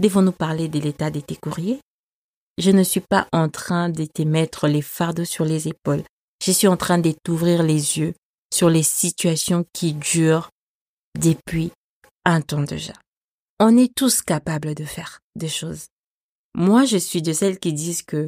Devons-nous 0.00 0.32
parler 0.32 0.68
de 0.68 0.80
l'état 0.80 1.10
de 1.10 1.20
tes 1.20 1.36
courriers? 1.36 1.80
Je 2.58 2.70
ne 2.70 2.82
suis 2.82 3.00
pas 3.00 3.28
en 3.32 3.48
train 3.48 3.88
de 3.88 4.04
te 4.04 4.22
mettre 4.22 4.66
les 4.66 4.82
fardeaux 4.82 5.24
sur 5.24 5.44
les 5.44 5.68
épaules. 5.68 6.02
Je 6.44 6.50
suis 6.52 6.66
en 6.66 6.76
train 6.76 6.98
de 6.98 7.14
t'ouvrir 7.24 7.62
les 7.62 7.98
yeux 7.98 8.14
sur 8.52 8.70
les 8.70 8.82
situations 8.82 9.64
qui 9.72 9.94
durent 9.94 10.50
depuis 11.18 11.72
un 12.24 12.40
temps 12.40 12.62
déjà. 12.62 12.92
on 13.58 13.76
est 13.76 13.94
tous 13.94 14.22
capables 14.22 14.74
de 14.74 14.84
faire 14.84 15.20
des 15.36 15.48
choses. 15.48 15.86
Moi, 16.54 16.84
je 16.84 16.96
suis 16.96 17.22
de 17.22 17.32
celles 17.32 17.58
qui 17.58 17.72
disent 17.72 18.02
que 18.02 18.26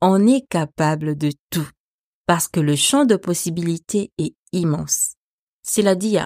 on 0.00 0.26
est 0.26 0.46
capable 0.48 1.16
de 1.16 1.32
tout 1.50 1.68
parce 2.26 2.48
que 2.48 2.60
le 2.60 2.76
champ 2.76 3.04
de 3.04 3.16
possibilités 3.16 4.10
est 4.18 4.34
immense. 4.52 5.14
Cela 5.64 5.94
dit, 5.94 6.18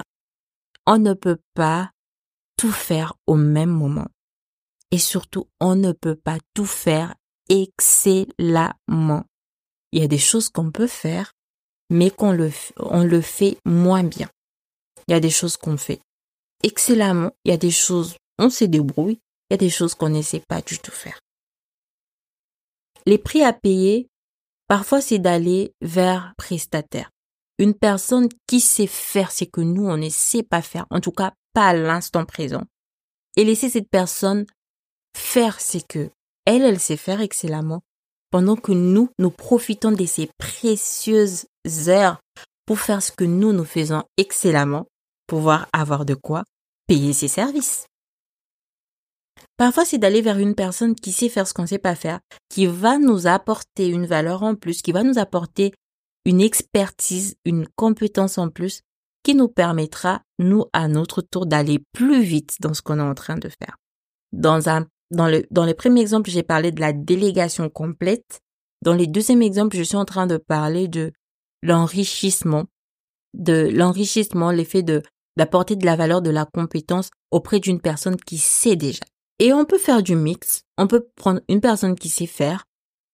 on 0.85 0.97
ne 0.97 1.13
peut 1.13 1.39
pas 1.53 1.91
tout 2.57 2.71
faire 2.71 3.13
au 3.27 3.35
même 3.35 3.69
moment. 3.69 4.07
Et 4.91 4.97
surtout, 4.97 5.47
on 5.59 5.75
ne 5.75 5.91
peut 5.91 6.15
pas 6.15 6.37
tout 6.53 6.65
faire 6.65 7.15
excellemment. 7.49 9.25
Il 9.91 10.01
y 10.01 10.03
a 10.03 10.07
des 10.07 10.17
choses 10.17 10.49
qu'on 10.49 10.71
peut 10.71 10.87
faire, 10.87 11.33
mais 11.89 12.09
qu'on 12.09 12.31
le, 12.31 12.51
on 12.77 13.03
le 13.03 13.21
fait 13.21 13.57
moins 13.65 14.03
bien. 14.03 14.29
Il 15.07 15.11
y 15.11 15.15
a 15.15 15.19
des 15.19 15.29
choses 15.29 15.57
qu'on 15.57 15.77
fait 15.77 16.01
excellemment. 16.63 17.31
Il 17.45 17.51
y 17.51 17.53
a 17.53 17.57
des 17.57 17.71
choses, 17.71 18.17
on 18.37 18.49
se 18.49 18.65
débrouille. 18.65 19.19
Il 19.49 19.53
y 19.53 19.55
a 19.55 19.57
des 19.57 19.69
choses 19.69 19.95
qu'on 19.95 20.09
ne 20.09 20.21
sait 20.21 20.43
pas 20.47 20.61
du 20.61 20.77
tout 20.79 20.91
faire. 20.91 21.19
Les 23.05 23.17
prix 23.17 23.43
à 23.43 23.53
payer, 23.53 24.09
parfois 24.67 24.99
c'est 24.99 25.19
d'aller 25.19 25.73
vers 25.81 26.33
prestataire. 26.37 27.09
Une 27.57 27.73
personne 27.73 28.27
qui 28.45 28.59
sait 28.59 28.87
faire 28.87 29.31
ce 29.31 29.45
que 29.45 29.61
nous, 29.61 29.87
on 29.87 29.97
ne 29.97 30.09
sait 30.09 30.43
pas 30.43 30.61
faire. 30.61 30.85
En 30.89 30.99
tout 30.99 31.13
cas, 31.13 31.33
pas 31.53 31.69
à 31.69 31.73
l'instant 31.73 32.25
présent. 32.25 32.63
Et 33.35 33.45
laisser 33.45 33.69
cette 33.69 33.89
personne 33.89 34.45
faire 35.15 35.61
ce 35.61 35.77
que 35.77 36.11
elle, 36.45 36.63
elle 36.63 36.79
sait 36.79 36.97
faire 36.97 37.21
excellemment, 37.21 37.81
pendant 38.31 38.55
que 38.55 38.71
nous, 38.71 39.09
nous 39.19 39.31
profitons 39.31 39.91
de 39.91 40.05
ces 40.05 40.29
précieuses 40.37 41.45
heures 41.87 42.19
pour 42.65 42.79
faire 42.79 43.01
ce 43.01 43.11
que 43.11 43.23
nous, 43.23 43.53
nous 43.53 43.65
faisons 43.65 44.03
excellemment, 44.17 44.87
pouvoir 45.27 45.67
avoir 45.73 46.05
de 46.05 46.13
quoi 46.13 46.43
payer 46.87 47.13
ses 47.13 47.27
services. 47.27 47.85
Parfois, 49.57 49.85
c'est 49.85 49.97
d'aller 49.97 50.21
vers 50.21 50.37
une 50.37 50.55
personne 50.55 50.95
qui 50.95 51.11
sait 51.11 51.29
faire 51.29 51.47
ce 51.47 51.53
qu'on 51.53 51.63
ne 51.63 51.67
sait 51.67 51.79
pas 51.79 51.95
faire, 51.95 52.19
qui 52.49 52.65
va 52.65 52.97
nous 52.97 53.27
apporter 53.27 53.87
une 53.87 54.05
valeur 54.05 54.43
en 54.43 54.55
plus, 54.55 54.81
qui 54.81 54.91
va 54.91 55.03
nous 55.03 55.17
apporter 55.17 55.73
une 56.25 56.41
expertise, 56.41 57.35
une 57.45 57.67
compétence 57.75 58.37
en 58.37 58.49
plus, 58.49 58.81
qui 59.23 59.33
nous 59.33 59.47
permettra, 59.47 60.21
nous, 60.39 60.65
à 60.73 60.87
notre 60.87 61.21
tour, 61.21 61.45
d'aller 61.45 61.83
plus 61.91 62.21
vite 62.21 62.57
dans 62.59 62.73
ce 62.73 62.81
qu'on 62.81 62.99
est 62.99 63.01
en 63.01 63.15
train 63.15 63.37
de 63.37 63.49
faire. 63.49 63.77
Dans 64.31 64.69
un 64.69 64.85
dans 65.11 65.27
le, 65.27 65.45
dans 65.51 65.65
les 65.65 65.73
premiers 65.73 66.01
exemples, 66.01 66.29
j'ai 66.29 66.43
parlé 66.43 66.71
de 66.71 66.81
la 66.81 66.93
délégation 66.93 67.69
complète. 67.69 68.41
Dans 68.83 68.93
les 68.93 69.07
deuxièmes 69.07 69.41
exemples, 69.41 69.77
je 69.77 69.83
suis 69.83 69.95
en 69.95 70.05
train 70.05 70.27
de 70.27 70.37
parler 70.37 70.87
de 70.87 71.11
l'enrichissement, 71.63 72.65
de 73.33 73.69
l'enrichissement, 73.73 74.51
l'effet 74.51 74.83
de, 74.83 75.01
d'apporter 75.37 75.75
de 75.75 75.85
la 75.85 75.95
valeur 75.95 76.21
de 76.21 76.29
la 76.29 76.45
compétence 76.45 77.09
auprès 77.31 77.59
d'une 77.59 77.81
personne 77.81 78.17
qui 78.17 78.37
sait 78.37 78.75
déjà. 78.75 79.03
Et 79.39 79.53
on 79.53 79.65
peut 79.65 79.77
faire 79.77 80.03
du 80.03 80.15
mix. 80.15 80.63
On 80.77 80.87
peut 80.87 81.07
prendre 81.15 81.41
une 81.47 81.61
personne 81.61 81.95
qui 81.95 82.09
sait 82.09 82.27
faire, 82.27 82.65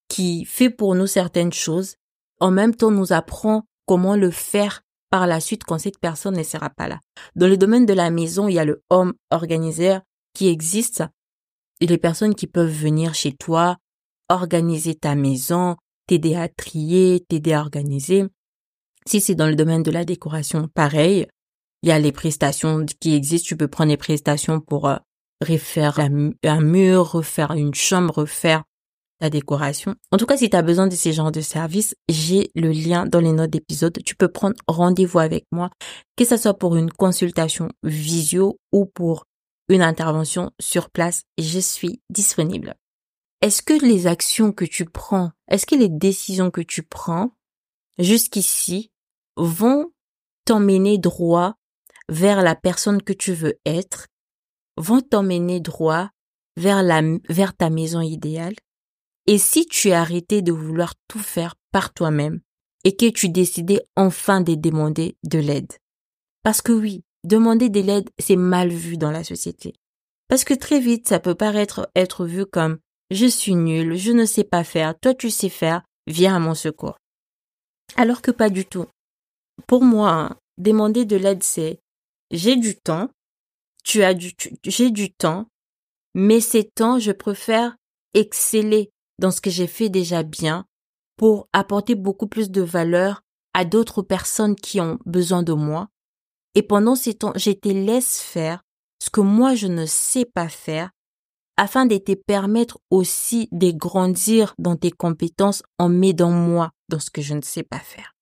qui 0.07 0.45
fait 0.45 0.69
pour 0.69 0.95
nous 0.95 1.07
certaines 1.07 1.53
choses, 1.53 1.95
en 2.39 2.51
même 2.51 2.75
temps 2.75 2.91
nous 2.91 3.13
apprend 3.13 3.63
comment 3.85 4.15
le 4.15 4.31
faire 4.31 4.81
par 5.09 5.27
la 5.27 5.39
suite 5.39 5.63
quand 5.63 5.77
cette 5.77 5.99
personne 5.99 6.35
ne 6.35 6.43
sera 6.43 6.69
pas 6.69 6.87
là. 6.87 6.99
Dans 7.35 7.47
le 7.47 7.57
domaine 7.57 7.85
de 7.85 7.93
la 7.93 8.09
maison, 8.09 8.47
il 8.47 8.55
y 8.55 8.59
a 8.59 8.65
le 8.65 8.81
home 8.89 9.13
organizer 9.31 10.01
qui 10.33 10.47
existe 10.47 11.03
les 11.87 11.97
personnes 11.97 12.35
qui 12.35 12.47
peuvent 12.47 12.71
venir 12.71 13.13
chez 13.13 13.33
toi, 13.33 13.77
organiser 14.29 14.95
ta 14.95 15.15
maison, 15.15 15.75
t'aider 16.07 16.35
à 16.35 16.47
trier, 16.47 17.25
t'aider 17.27 17.53
à 17.53 17.61
organiser. 17.61 18.25
Si 19.05 19.19
c'est 19.19 19.35
dans 19.35 19.47
le 19.47 19.55
domaine 19.55 19.83
de 19.83 19.91
la 19.91 20.05
décoration, 20.05 20.67
pareil. 20.73 21.27
Il 21.81 21.89
y 21.89 21.91
a 21.91 21.99
les 21.99 22.13
prestations 22.13 22.85
qui 23.01 23.13
existent. 23.13 23.47
Tu 23.47 23.57
peux 23.57 23.67
prendre 23.67 23.89
les 23.89 23.97
prestations 23.97 24.61
pour 24.61 24.87
euh, 24.87 24.95
refaire 25.45 25.99
un 25.99 26.61
mur, 26.61 27.11
refaire 27.11 27.51
une 27.51 27.73
chambre, 27.73 28.19
refaire 28.19 28.63
la 29.19 29.29
décoration. 29.29 29.95
En 30.11 30.17
tout 30.17 30.25
cas, 30.25 30.37
si 30.37 30.49
tu 30.49 30.55
as 30.55 30.61
besoin 30.61 30.87
de 30.87 30.95
ces 30.95 31.13
genres 31.13 31.31
de 31.31 31.41
services, 31.41 31.95
j'ai 32.09 32.51
le 32.55 32.69
lien 32.69 33.05
dans 33.05 33.19
les 33.19 33.31
notes 33.31 33.49
d'épisode. 33.49 33.97
Tu 34.05 34.15
peux 34.15 34.27
prendre 34.27 34.55
rendez-vous 34.67 35.19
avec 35.19 35.45
moi, 35.51 35.69
que 36.17 36.25
ce 36.25 36.37
soit 36.37 36.57
pour 36.57 36.75
une 36.75 36.91
consultation 36.91 37.69
visio 37.83 38.59
ou 38.71 38.85
pour 38.85 39.25
une 39.69 39.81
intervention 39.81 40.51
sur 40.59 40.89
place, 40.89 41.23
je 41.37 41.59
suis 41.59 42.01
disponible. 42.09 42.75
Est-ce 43.41 43.61
que 43.61 43.73
les 43.73 44.07
actions 44.07 44.51
que 44.51 44.65
tu 44.65 44.85
prends, 44.85 45.31
est-ce 45.49 45.65
que 45.65 45.75
les 45.75 45.89
décisions 45.89 46.51
que 46.51 46.61
tu 46.61 46.83
prends 46.83 47.35
jusqu'ici 47.97 48.91
vont 49.35 49.91
t'emmener 50.45 50.97
droit 50.97 51.55
vers 52.09 52.41
la 52.41 52.55
personne 52.55 53.01
que 53.01 53.13
tu 53.13 53.33
veux 53.33 53.59
être, 53.65 54.07
vont 54.77 55.01
t'emmener 55.01 55.59
droit 55.59 56.09
vers 56.57 56.83
la, 56.83 57.01
vers 57.29 57.55
ta 57.55 57.69
maison 57.69 58.01
idéale? 58.01 58.55
Et 59.27 59.37
si 59.37 59.65
tu 59.65 59.91
arrêté 59.91 60.41
de 60.41 60.51
vouloir 60.51 60.93
tout 61.07 61.19
faire 61.19 61.55
par 61.71 61.93
toi-même 61.93 62.41
et 62.83 62.95
que 62.95 63.09
tu 63.09 63.29
décidais 63.29 63.81
enfin 63.95 64.41
de 64.41 64.55
demander 64.55 65.17
de 65.23 65.39
l'aide? 65.39 65.71
Parce 66.43 66.61
que 66.61 66.73
oui, 66.73 67.03
demander 67.23 67.69
de 67.69 67.79
l'aide, 67.79 68.09
c'est 68.19 68.35
mal 68.35 68.69
vu 68.69 68.97
dans 68.97 69.11
la 69.11 69.23
société. 69.23 69.73
Parce 70.27 70.43
que 70.43 70.53
très 70.53 70.79
vite, 70.79 71.07
ça 71.07 71.19
peut 71.19 71.35
paraître 71.35 71.89
être 71.95 72.25
vu 72.25 72.45
comme 72.45 72.79
je 73.11 73.25
suis 73.25 73.55
nul, 73.55 73.95
je 73.97 74.11
ne 74.11 74.25
sais 74.25 74.43
pas 74.43 74.63
faire, 74.63 74.97
toi 74.99 75.13
tu 75.13 75.29
sais 75.29 75.49
faire, 75.49 75.83
viens 76.07 76.35
à 76.35 76.39
mon 76.39 76.55
secours. 76.55 76.97
Alors 77.95 78.21
que 78.21 78.31
pas 78.31 78.49
du 78.49 78.65
tout. 78.65 78.87
Pour 79.67 79.83
moi, 79.83 80.37
demander 80.57 81.05
de 81.05 81.15
l'aide, 81.15 81.43
c'est 81.43 81.79
j'ai 82.31 82.55
du 82.55 82.75
temps, 82.75 83.09
tu 83.83 84.03
as 84.03 84.13
du, 84.13 84.31
j'ai 84.65 84.89
du 84.89 85.13
temps, 85.13 85.47
mais 86.15 86.41
ces 86.41 86.63
temps, 86.63 86.99
je 86.99 87.11
préfère 87.11 87.75
exceller 88.13 88.89
dans 89.19 89.31
ce 89.31 89.41
que 89.41 89.49
j'ai 89.49 89.67
fait 89.67 89.89
déjà 89.89 90.23
bien 90.23 90.65
pour 91.17 91.47
apporter 91.53 91.95
beaucoup 91.95 92.27
plus 92.27 92.49
de 92.49 92.61
valeur 92.61 93.21
à 93.53 93.65
d'autres 93.65 94.01
personnes 94.01 94.55
qui 94.55 94.81
ont 94.81 94.99
besoin 95.05 95.43
de 95.43 95.53
moi 95.53 95.89
et 96.55 96.63
pendant 96.63 96.95
ces 96.95 97.13
temps, 97.13 97.33
je 97.35 97.51
te 97.51 97.69
laisse 97.69 98.19
faire 98.19 98.63
ce 98.99 99.09
que 99.09 99.21
moi 99.21 99.55
je 99.55 99.67
ne 99.67 99.85
sais 99.85 100.25
pas 100.25 100.49
faire 100.49 100.91
afin 101.57 101.85
de 101.85 101.97
te 101.97 102.13
permettre 102.13 102.79
aussi 102.89 103.47
de 103.51 103.71
grandir 103.71 104.55
dans 104.57 104.75
tes 104.75 104.91
compétences 104.91 105.63
en 105.77 105.89
m'aidant 105.89 106.31
moi 106.31 106.71
dans 106.89 106.99
ce 106.99 107.11
que 107.11 107.21
je 107.21 107.33
ne 107.33 107.41
sais 107.41 107.63
pas 107.63 107.79
faire. 107.79 108.13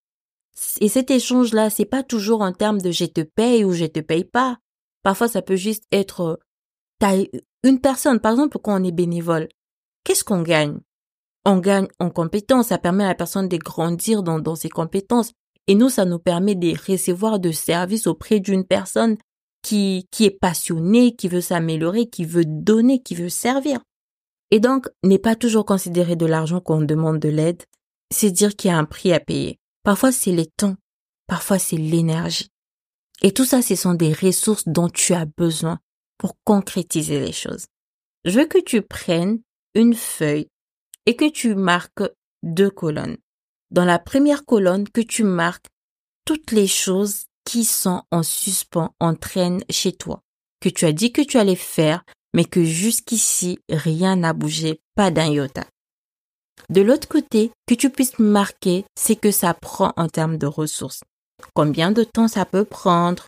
Et 0.80 0.90
cet 0.90 1.12
échange-là, 1.12 1.70
c'est 1.70 1.86
pas 1.86 2.04
toujours 2.04 2.42
en 2.42 2.52
termes 2.52 2.82
de 2.82 2.92
je 2.92 3.06
te 3.06 3.22
paye 3.22 3.64
ou 3.64 3.72
je 3.72 3.86
te 3.86 4.00
paye 4.00 4.26
pas. 4.26 4.58
Parfois, 5.02 5.28
ça 5.28 5.42
peut 5.42 5.56
juste 5.56 5.86
être 5.92 6.40
une 7.64 7.80
personne, 7.82 8.20
par 8.20 8.34
exemple, 8.34 8.60
quand 8.62 8.80
on 8.80 8.84
est 8.84 8.92
bénévole, 8.92 9.50
qu'est-ce 10.04 10.24
qu'on 10.24 10.42
gagne? 10.42 10.80
On 11.46 11.58
gagne 11.58 11.88
en 12.00 12.12
compétences, 12.12 12.68
ça 12.68 12.78
permet 12.78 13.06
à 13.06 13.10
la 13.10 13.16
personne 13.16 13.48
de 13.48 13.58
grandir 13.58 14.22
dans, 14.22 14.40
dans 14.40 14.56
ses 14.56 14.70
compétences. 14.70 15.32
Et 15.68 15.76
nous, 15.76 15.90
ça 15.90 16.06
nous 16.06 16.20
permet 16.20 16.56
de 16.56 16.74
recevoir 16.92 17.40
de 17.40 17.52
services 17.52 18.08
auprès 18.08 18.40
d'une 18.40 18.66
personne 18.66 19.18
qui, 19.62 20.08
qui 20.12 20.26
est 20.26 20.40
passionnée, 20.40 21.16
qui 21.16 21.28
veut 21.28 21.42
s'améliorer, 21.42 22.10
qui 22.10 22.26
veut 22.26 22.46
donner, 22.46 23.02
qui 23.02 23.16
veut 23.16 23.30
servir. 23.30 23.80
Et 24.50 24.60
donc, 24.60 24.88
n'est 25.04 25.20
pas 25.20 25.36
toujours 25.36 25.66
considérer 25.66 26.16
de 26.16 26.26
l'argent 26.26 26.60
qu'on 26.60 26.82
demande 26.82 27.20
de 27.20 27.30
l'aide, 27.30 27.64
c'est 28.12 28.32
dire 28.32 28.56
qu'il 28.56 28.70
y 28.70 28.74
a 28.74 28.78
un 28.78 28.86
prix 28.86 29.14
à 29.14 29.20
payer. 29.20 29.60
Parfois, 29.84 30.12
c'est 30.12 30.34
le 30.34 30.46
temps, 30.46 30.76
parfois, 31.28 31.60
c'est 31.60 31.78
l'énergie. 31.78 32.50
Et 33.22 33.32
tout 33.32 33.46
ça, 33.46 33.62
ce 33.62 33.76
sont 33.76 33.94
des 33.94 34.14
ressources 34.14 34.68
dont 34.68 34.90
tu 34.90 35.14
as 35.14 35.26
besoin 35.26 35.80
pour 36.18 36.36
concrétiser 36.44 37.20
les 37.20 37.32
choses. 37.32 37.66
Je 38.26 38.40
veux 38.40 38.46
que 38.46 38.62
tu 38.62 38.82
prennes 38.82 39.40
une 39.74 39.94
feuille 39.94 40.48
et 41.06 41.16
que 41.16 41.30
tu 41.30 41.56
marques 41.56 42.04
deux 42.44 42.70
colonnes 42.70 43.18
dans 43.72 43.86
la 43.86 44.00
première 44.00 44.46
colonne 44.46 44.88
que 44.88 45.02
tu 45.02 45.24
marques 45.24 45.68
toutes 46.26 46.52
les 46.52 46.68
choses 46.68 47.26
qui 47.46 47.66
sont 47.66 48.04
en 48.12 48.24
suspens, 48.24 48.94
en 49.00 49.16
traîne 49.16 49.64
chez 49.70 49.94
toi, 49.94 50.22
que 50.60 50.70
tu 50.70 50.86
as 50.86 50.92
dit 50.92 51.12
que 51.12 51.22
tu 51.22 51.38
allais 51.38 51.56
faire, 51.56 52.04
mais 52.34 52.46
que 52.46 52.64
jusqu'ici 52.64 53.60
rien 53.70 54.16
n'a 54.18 54.34
bougé, 54.34 54.80
pas 54.96 55.12
d'un 55.12 55.28
iota. 55.28 55.66
De 56.70 56.82
l'autre 56.82 57.08
côté, 57.08 57.52
que 57.68 57.74
tu 57.74 57.90
puisses 57.90 58.20
marquer 58.20 58.86
ce 58.98 59.14
que 59.14 59.32
ça 59.32 59.54
prend 59.54 59.94
en 59.98 60.08
termes 60.08 60.38
de 60.38 60.46
ressources. 60.46 61.02
Combien 61.54 61.92
de 61.92 62.04
temps 62.04 62.28
ça 62.28 62.46
peut 62.46 62.66
prendre? 62.66 63.26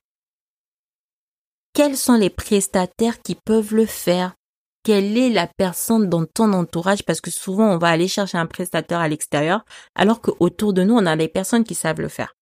Quels 1.73 1.97
sont 1.97 2.15
les 2.15 2.29
prestataires 2.29 3.21
qui 3.21 3.35
peuvent 3.35 3.73
le 3.73 3.87
faire? 3.87 4.35
Quelle 4.83 5.17
est 5.17 5.29
la 5.29 5.47
personne 5.47 6.09
dans 6.09 6.25
ton 6.25 6.53
entourage 6.53 7.03
parce 7.03 7.21
que 7.21 7.31
souvent 7.31 7.73
on 7.73 7.77
va 7.77 7.87
aller 7.87 8.07
chercher 8.07 8.37
un 8.37 8.45
prestataire 8.45 8.99
à 8.99 9.07
l'extérieur 9.07 9.65
alors 9.95 10.21
qu'autour 10.21 10.73
de 10.73 10.83
nous 10.83 10.95
on 10.95 11.05
a 11.05 11.15
des 11.15 11.29
personnes 11.29 11.63
qui 11.63 11.75
savent 11.75 12.01
le 12.01 12.09
faire. 12.09 12.35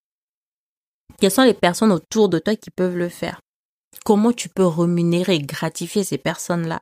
Quelles 1.20 1.32
sont 1.32 1.44
les 1.44 1.54
personnes 1.54 1.92
autour 1.92 2.30
de 2.30 2.40
toi 2.40 2.56
qui 2.56 2.72
peuvent 2.72 2.98
le 2.98 3.10
faire? 3.10 3.42
Comment 4.06 4.32
tu 4.32 4.50
peux 4.50 4.66
rémunérer, 4.66 5.40
gratifier 5.40 6.04
ces 6.04 6.18
personnes-là? 6.18 6.82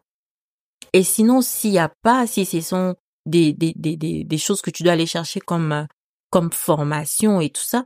Et 0.94 1.04
sinon, 1.04 1.42
s'il 1.42 1.72
n'y 1.72 1.80
a 1.80 1.92
pas, 2.02 2.26
si 2.26 2.46
ce 2.46 2.62
sont 2.62 2.96
des, 3.26 3.54
des, 3.54 3.74
des, 3.76 3.98
des, 3.98 4.38
choses 4.38 4.62
que 4.62 4.72
tu 4.72 4.84
dois 4.84 4.94
aller 4.94 5.06
chercher 5.06 5.40
comme, 5.40 5.88
comme 6.30 6.52
formation 6.52 7.42
et 7.42 7.50
tout 7.50 7.62
ça, 7.62 7.86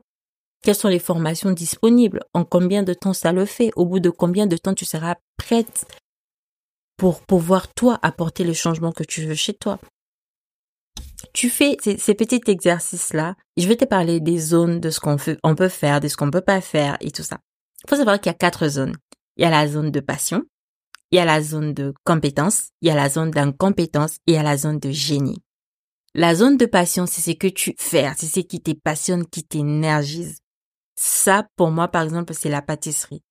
quelles 0.61 0.75
sont 0.75 0.89
les 0.89 0.99
formations 0.99 1.51
disponibles? 1.51 2.21
En 2.33 2.45
combien 2.45 2.83
de 2.83 2.93
temps 2.93 3.13
ça 3.13 3.31
le 3.31 3.45
fait? 3.45 3.71
Au 3.75 3.85
bout 3.85 3.99
de 3.99 4.09
combien 4.09 4.47
de 4.47 4.55
temps 4.55 4.73
tu 4.73 4.85
seras 4.85 5.15
prête 5.37 5.85
pour 7.03 7.19
pouvoir 7.19 7.67
toi 7.73 7.99
apporter 8.01 8.45
le 8.45 8.53
changement 8.53 8.93
que 8.93 9.03
tu 9.03 9.25
veux 9.25 9.35
chez 9.35 9.53
toi. 9.53 9.77
Tu 11.33 11.49
fais 11.49 11.75
ces, 11.81 12.15
petits 12.15 12.39
exercices-là. 12.47 13.35
Je 13.57 13.67
vais 13.67 13.75
te 13.75 13.83
parler 13.83 14.21
des 14.21 14.39
zones, 14.39 14.79
de 14.79 14.89
ce 14.89 15.01
qu'on 15.01 15.17
on 15.43 15.53
peut 15.53 15.67
faire, 15.67 15.99
de 15.99 16.07
ce 16.07 16.15
qu'on 16.15 16.31
peut 16.31 16.39
pas 16.39 16.61
faire 16.61 16.95
et 17.01 17.11
tout 17.11 17.23
ça. 17.23 17.39
Il 17.83 17.89
faut 17.89 17.97
savoir 17.97 18.21
qu'il 18.21 18.29
y 18.29 18.35
a 18.35 18.37
quatre 18.37 18.69
zones. 18.69 18.95
Il 19.35 19.43
y 19.43 19.45
a 19.45 19.49
la 19.49 19.67
zone 19.67 19.91
de 19.91 19.99
passion, 19.99 20.43
il 21.11 21.17
y 21.17 21.19
a 21.19 21.25
la 21.25 21.41
zone 21.41 21.73
de 21.73 21.93
compétence, 22.05 22.69
il 22.81 22.87
y 22.87 22.91
a 22.91 22.95
la 22.95 23.09
zone 23.09 23.31
d'incompétence 23.31 24.13
et 24.25 24.31
il 24.31 24.35
y 24.35 24.37
a 24.37 24.43
la 24.43 24.55
zone 24.55 24.79
de 24.79 24.91
génie. 24.91 25.43
La 26.13 26.35
zone 26.35 26.55
de 26.55 26.65
passion, 26.65 27.05
c'est 27.05 27.19
ce 27.33 27.35
que 27.35 27.47
tu 27.47 27.75
fais, 27.77 28.09
c'est 28.15 28.27
ce 28.27 28.39
qui 28.39 28.61
te 28.61 28.71
passionne, 28.71 29.27
qui 29.27 29.43
t'énergise. 29.43 30.37
Ça, 30.95 31.49
pour 31.57 31.69
moi, 31.69 31.89
par 31.89 32.03
exemple, 32.03 32.33
c'est 32.33 32.47
la 32.47 32.61
pâtisserie. 32.61 33.23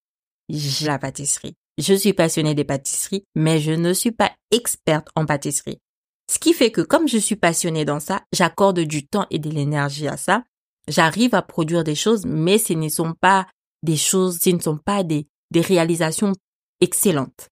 J'ai 0.51 0.89
la 0.89 0.99
pâtisserie. 0.99 1.57
Je 1.83 1.95
suis 1.95 2.13
passionnée 2.13 2.55
des 2.55 2.63
pâtisseries, 2.63 3.25
mais 3.35 3.59
je 3.59 3.73
ne 3.73 3.93
suis 3.93 4.13
pas 4.13 4.31
experte 4.53 5.09
en 5.17 5.27
pâtisserie. 5.27 5.81
Ce 6.31 6.39
qui 6.39 6.53
fait 6.53 6.71
que 6.71 6.81
comme 6.81 7.09
je 7.09 7.19
suis 7.19 7.35
passionnée 7.35 7.85
dans 7.85 7.99
ça, 7.99 8.23
j'accorde 8.33 8.79
du 8.79 9.05
temps 9.05 9.27
et 9.31 9.41
de 9.41 9.51
l'énergie 9.51 10.07
à 10.07 10.17
ça. 10.17 10.45
J'arrive 10.87 11.35
à 11.35 11.43
produire 11.43 11.83
des 11.83 11.97
choses, 11.97 12.25
mais 12.25 12.59
ce 12.59 12.75
ne 12.75 12.89
sont 12.89 13.15
pas 13.15 13.49
des 13.83 13.97
choses, 13.97 14.39
ce 14.41 14.51
ne 14.51 14.61
sont 14.61 14.79
pas 14.79 15.03
des, 15.03 15.27
réalisations 15.53 16.33
excellentes. 16.81 17.49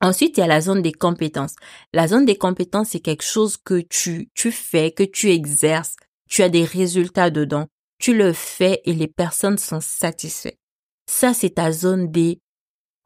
Ensuite, 0.00 0.36
il 0.36 0.40
y 0.40 0.42
a 0.42 0.48
la 0.48 0.60
zone 0.60 0.82
des 0.82 0.92
compétences. 0.92 1.54
La 1.92 2.08
zone 2.08 2.26
des 2.26 2.36
compétences, 2.36 2.90
c'est 2.90 3.00
quelque 3.00 3.24
chose 3.24 3.56
que 3.56 3.80
tu, 3.80 4.28
tu 4.34 4.50
fais, 4.50 4.90
que 4.90 5.04
tu 5.04 5.30
exerces, 5.30 5.94
tu 6.28 6.42
as 6.42 6.48
des 6.48 6.64
résultats 6.64 7.30
dedans, 7.30 7.68
tu 8.00 8.12
le 8.12 8.32
fais 8.32 8.82
et 8.86 8.92
les 8.92 9.06
personnes 9.06 9.56
sont 9.56 9.80
satisfaites. 9.80 10.58
Ça, 11.08 11.32
c'est 11.32 11.54
ta 11.54 11.70
zone 11.70 12.10
des 12.10 12.40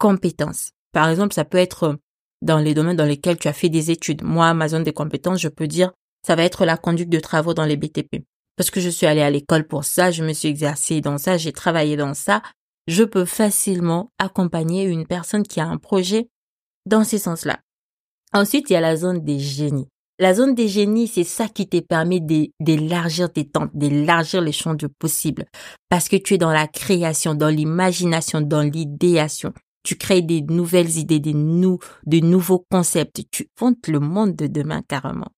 compétences. 0.00 0.70
Par 0.92 1.08
exemple, 1.08 1.34
ça 1.34 1.44
peut 1.44 1.58
être 1.58 1.98
dans 2.42 2.58
les 2.58 2.74
domaines 2.74 2.96
dans 2.96 3.04
lesquels 3.04 3.38
tu 3.38 3.46
as 3.46 3.52
fait 3.52 3.68
des 3.68 3.92
études. 3.92 4.24
Moi, 4.24 4.52
ma 4.54 4.66
zone 4.66 4.82
des 4.82 4.92
compétences, 4.92 5.40
je 5.40 5.48
peux 5.48 5.68
dire, 5.68 5.92
ça 6.26 6.34
va 6.34 6.42
être 6.42 6.64
la 6.64 6.76
conduite 6.76 7.10
de 7.10 7.20
travaux 7.20 7.54
dans 7.54 7.66
les 7.66 7.76
BTP. 7.76 8.24
Parce 8.56 8.70
que 8.70 8.80
je 8.80 8.88
suis 8.88 9.06
allée 9.06 9.20
à 9.20 9.30
l'école 9.30 9.66
pour 9.66 9.84
ça, 9.84 10.10
je 10.10 10.24
me 10.24 10.32
suis 10.32 10.48
exercée 10.48 11.00
dans 11.00 11.18
ça, 11.18 11.36
j'ai 11.36 11.52
travaillé 11.52 11.96
dans 11.96 12.14
ça. 12.14 12.42
Je 12.88 13.04
peux 13.04 13.26
facilement 13.26 14.10
accompagner 14.18 14.84
une 14.84 15.06
personne 15.06 15.44
qui 15.44 15.60
a 15.60 15.66
un 15.66 15.76
projet 15.76 16.28
dans 16.86 17.04
ce 17.04 17.18
sens-là. 17.18 17.60
Ensuite, 18.32 18.70
il 18.70 18.72
y 18.72 18.76
a 18.76 18.80
la 18.80 18.96
zone 18.96 19.22
des 19.22 19.38
génies. 19.38 19.88
La 20.18 20.34
zone 20.34 20.54
des 20.54 20.68
génies, 20.68 21.08
c'est 21.08 21.24
ça 21.24 21.48
qui 21.48 21.68
te 21.68 21.80
permet 21.80 22.20
d'élargir 22.20 23.32
tes 23.32 23.46
tentes, 23.46 23.70
d'élargir 23.74 24.40
les 24.40 24.52
champs 24.52 24.74
de 24.74 24.86
possibles. 24.86 25.46
Parce 25.88 26.08
que 26.08 26.16
tu 26.16 26.34
es 26.34 26.38
dans 26.38 26.52
la 26.52 26.68
création, 26.68 27.34
dans 27.34 27.48
l'imagination, 27.48 28.40
dans 28.40 28.62
l'idéation. 28.62 29.52
Tu 29.82 29.96
crées 29.96 30.22
des 30.22 30.42
nouvelles 30.42 30.98
idées, 30.98 31.20
des, 31.20 31.32
de 31.32 32.20
nouveaux 32.20 32.66
concepts. 32.70 33.22
Tu 33.30 33.48
fontes 33.58 33.88
le 33.88 33.98
monde 33.98 34.36
de 34.36 34.46
demain 34.46 34.82
carrément. 34.82 35.32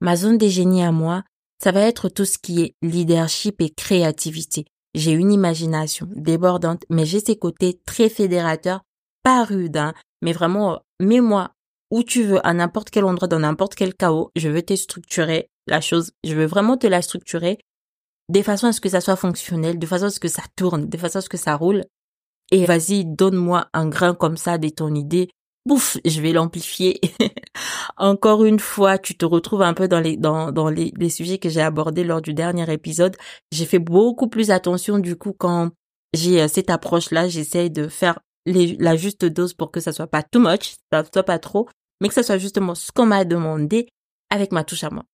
Ma 0.00 0.16
zone 0.16 0.38
des 0.38 0.50
génies 0.50 0.82
à 0.82 0.92
moi, 0.92 1.24
ça 1.62 1.72
va 1.72 1.80
être 1.80 2.08
tout 2.08 2.24
ce 2.24 2.38
qui 2.38 2.62
est 2.62 2.74
leadership 2.82 3.60
et 3.60 3.70
créativité. 3.70 4.64
J'ai 4.94 5.12
une 5.12 5.32
imagination 5.32 6.08
débordante, 6.10 6.84
mais 6.90 7.04
j'ai 7.04 7.20
ces 7.20 7.36
côtés 7.36 7.80
très 7.86 8.08
fédérateurs, 8.08 8.82
pas 9.22 9.44
rudes, 9.44 9.76
hein, 9.76 9.94
mais 10.22 10.32
vraiment, 10.32 10.80
mets-moi 11.00 11.52
où 11.90 12.02
tu 12.02 12.22
veux, 12.22 12.44
à 12.46 12.54
n'importe 12.54 12.90
quel 12.90 13.04
endroit, 13.04 13.28
dans 13.28 13.40
n'importe 13.40 13.74
quel 13.74 13.94
chaos, 13.94 14.30
je 14.36 14.48
veux 14.48 14.62
te 14.62 14.74
structurer 14.76 15.50
la 15.66 15.80
chose, 15.80 16.12
je 16.24 16.34
veux 16.34 16.46
vraiment 16.46 16.76
te 16.76 16.86
la 16.86 17.02
structurer 17.02 17.58
de 18.28 18.42
façon 18.42 18.68
à 18.68 18.72
ce 18.72 18.80
que 18.80 18.88
ça 18.88 19.00
soit 19.00 19.16
fonctionnel, 19.16 19.78
de 19.78 19.86
façon 19.86 20.06
à 20.06 20.10
ce 20.10 20.20
que 20.20 20.28
ça 20.28 20.42
tourne, 20.56 20.88
de 20.88 20.96
façon 20.96 21.18
à 21.18 21.20
ce 21.20 21.28
que 21.28 21.36
ça 21.36 21.56
roule. 21.56 21.84
Et 22.50 22.66
vas-y, 22.66 23.04
donne-moi 23.04 23.68
un 23.72 23.88
grain 23.88 24.14
comme 24.14 24.36
ça 24.36 24.58
de 24.58 24.68
ton 24.68 24.94
idée. 24.94 25.28
Bouf, 25.66 25.98
je 26.04 26.20
vais 26.20 26.32
l'amplifier. 26.32 27.00
Encore 27.96 28.44
une 28.44 28.58
fois, 28.58 28.98
tu 28.98 29.14
te 29.14 29.24
retrouves 29.24 29.62
un 29.62 29.74
peu 29.74 29.88
dans 29.88 30.00
les 30.00 30.16
dans, 30.16 30.52
dans 30.52 30.68
les, 30.68 30.92
les 30.96 31.10
sujets 31.10 31.38
que 31.38 31.48
j'ai 31.48 31.60
abordés 31.60 32.02
lors 32.02 32.22
du 32.22 32.34
dernier 32.34 32.70
épisode. 32.72 33.16
J'ai 33.52 33.66
fait 33.66 33.78
beaucoup 33.78 34.28
plus 34.28 34.50
attention 34.50 34.98
du 34.98 35.16
coup 35.16 35.32
quand 35.32 35.70
j'ai 36.14 36.40
euh, 36.42 36.48
cette 36.48 36.70
approche-là. 36.70 37.28
J'essaye 37.28 37.70
de 37.70 37.88
faire 37.88 38.18
la 38.46 38.96
juste 38.96 39.24
dose 39.26 39.52
pour 39.54 39.70
que 39.70 39.80
ça 39.80 39.92
soit 39.92 40.06
pas 40.06 40.22
too 40.22 40.40
much, 40.40 40.76
ça 40.90 41.04
soit 41.12 41.22
pas 41.22 41.38
trop, 41.38 41.68
mais 42.00 42.08
que 42.08 42.14
ça 42.14 42.22
soit 42.22 42.38
justement 42.38 42.74
ce 42.74 42.90
qu'on 42.90 43.06
m'a 43.06 43.24
demandé 43.24 43.86
avec 44.30 44.52
ma 44.52 44.64
touche 44.64 44.84
à 44.84 44.90
moi. 44.90 45.04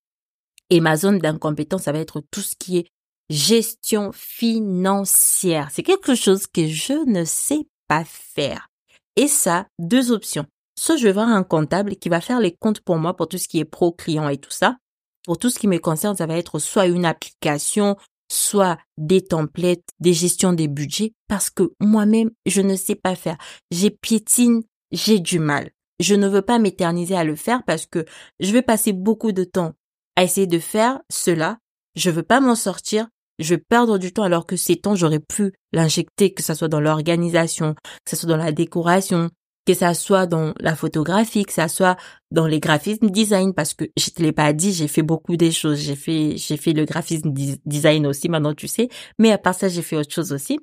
Et 0.70 0.80
ma 0.80 0.96
zone 0.96 1.18
d'incompétence, 1.18 1.82
ça 1.82 1.92
va 1.92 1.98
être 1.98 2.22
tout 2.30 2.40
ce 2.40 2.54
qui 2.56 2.78
est 2.78 2.86
gestion 3.30 4.10
financière. 4.12 5.68
C'est 5.72 5.82
quelque 5.82 6.14
chose 6.14 6.46
que 6.46 6.66
je 6.66 7.08
ne 7.08 7.24
sais 7.24 7.66
pas 7.88 8.04
faire. 8.04 8.68
Et 9.16 9.28
ça, 9.28 9.66
deux 9.78 10.12
options. 10.12 10.46
Soit 10.78 10.96
je 10.96 11.04
vais 11.04 11.12
voir 11.12 11.28
un 11.28 11.42
comptable 11.42 11.96
qui 11.96 12.08
va 12.08 12.20
faire 12.20 12.40
les 12.40 12.54
comptes 12.54 12.80
pour 12.80 12.96
moi 12.96 13.16
pour 13.16 13.28
tout 13.28 13.38
ce 13.38 13.48
qui 13.48 13.58
est 13.58 13.64
pro 13.64 13.92
client 13.92 14.28
et 14.28 14.36
tout 14.36 14.50
ça. 14.50 14.76
Pour 15.24 15.38
tout 15.38 15.50
ce 15.50 15.58
qui 15.58 15.68
me 15.68 15.78
concerne, 15.78 16.16
ça 16.16 16.26
va 16.26 16.36
être 16.36 16.58
soit 16.58 16.86
une 16.86 17.06
application, 17.06 17.96
soit 18.30 18.78
des 18.98 19.22
templates, 19.22 19.88
des 20.00 20.12
gestions 20.12 20.52
des 20.52 20.68
budgets, 20.68 21.14
parce 21.28 21.50
que 21.50 21.72
moi-même, 21.80 22.30
je 22.44 22.60
ne 22.60 22.76
sais 22.76 22.94
pas 22.94 23.16
faire. 23.16 23.38
J'ai 23.70 23.90
piétine, 23.90 24.62
j'ai 24.92 25.18
du 25.18 25.38
mal. 25.38 25.70
Je 25.98 26.14
ne 26.14 26.28
veux 26.28 26.42
pas 26.42 26.58
m'éterniser 26.58 27.16
à 27.16 27.24
le 27.24 27.36
faire 27.36 27.62
parce 27.64 27.86
que 27.86 28.04
je 28.38 28.52
vais 28.52 28.62
passer 28.62 28.92
beaucoup 28.92 29.32
de 29.32 29.44
temps 29.44 29.72
à 30.14 30.24
essayer 30.24 30.46
de 30.46 30.58
faire 30.58 31.00
cela. 31.10 31.58
Je 31.94 32.10
veux 32.10 32.22
pas 32.22 32.40
m'en 32.40 32.54
sortir. 32.54 33.08
Je 33.38 33.54
vais 33.54 33.62
perdre 33.68 33.98
du 33.98 34.12
temps 34.12 34.22
alors 34.22 34.46
que 34.46 34.56
ces 34.56 34.76
temps, 34.76 34.94
j'aurais 34.94 35.20
pu 35.20 35.52
l'injecter, 35.72 36.32
que 36.32 36.42
ce 36.42 36.54
soit 36.54 36.68
dans 36.68 36.80
l'organisation, 36.80 37.74
que 37.74 38.10
ce 38.10 38.16
soit 38.16 38.28
dans 38.28 38.36
la 38.36 38.52
décoration, 38.52 39.30
que 39.66 39.74
ça 39.74 39.94
soit 39.94 40.26
dans 40.26 40.54
la 40.60 40.76
photographie, 40.76 41.44
que 41.44 41.52
ça 41.52 41.68
soit 41.68 41.96
dans 42.30 42.46
les 42.46 42.60
graphismes 42.60 43.10
design, 43.10 43.52
parce 43.52 43.74
que 43.74 43.84
je 43.98 44.10
te 44.10 44.22
l'ai 44.22 44.32
pas 44.32 44.52
dit, 44.52 44.72
j'ai 44.72 44.88
fait 44.88 45.02
beaucoup 45.02 45.36
des 45.36 45.50
choses. 45.50 45.78
J'ai 45.78 45.96
fait, 45.96 46.36
j'ai 46.36 46.56
fait 46.56 46.72
le 46.72 46.84
graphisme 46.84 47.32
design 47.66 48.06
aussi, 48.06 48.28
maintenant 48.28 48.54
tu 48.54 48.68
sais. 48.68 48.88
Mais 49.18 49.32
à 49.32 49.38
part 49.38 49.54
ça, 49.54 49.68
j'ai 49.68 49.82
fait 49.82 49.96
autre 49.96 50.12
chose 50.12 50.32
aussi. 50.32 50.60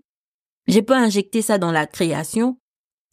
J'ai 0.68 0.82
pas 0.82 0.98
injecter 0.98 1.42
ça 1.42 1.58
dans 1.58 1.72
la 1.72 1.86
création 1.86 2.58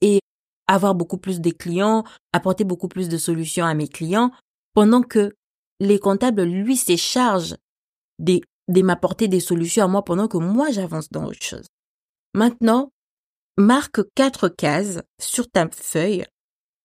et 0.00 0.20
avoir 0.68 0.94
beaucoup 0.94 1.18
plus 1.18 1.40
de 1.40 1.50
clients, 1.50 2.04
apporter 2.32 2.62
beaucoup 2.62 2.88
plus 2.88 3.08
de 3.08 3.18
solutions 3.18 3.66
à 3.66 3.74
mes 3.74 3.88
clients, 3.88 4.30
pendant 4.74 5.02
que 5.02 5.34
les 5.80 5.98
comptables, 5.98 6.42
lui, 6.42 6.76
se 6.76 6.96
chargent 6.96 7.56
de, 8.20 8.40
de 8.70 8.82
m'apporter 8.82 9.28
des 9.28 9.40
solutions 9.40 9.84
à 9.84 9.88
moi 9.88 10.04
pendant 10.04 10.28
que 10.28 10.38
moi, 10.38 10.70
j'avance 10.70 11.10
dans 11.10 11.26
autre 11.26 11.42
chose. 11.42 11.66
Maintenant, 12.34 12.92
marque 13.56 14.00
quatre 14.14 14.48
cases 14.48 15.00
sur 15.20 15.50
ta 15.50 15.68
feuille, 15.70 16.24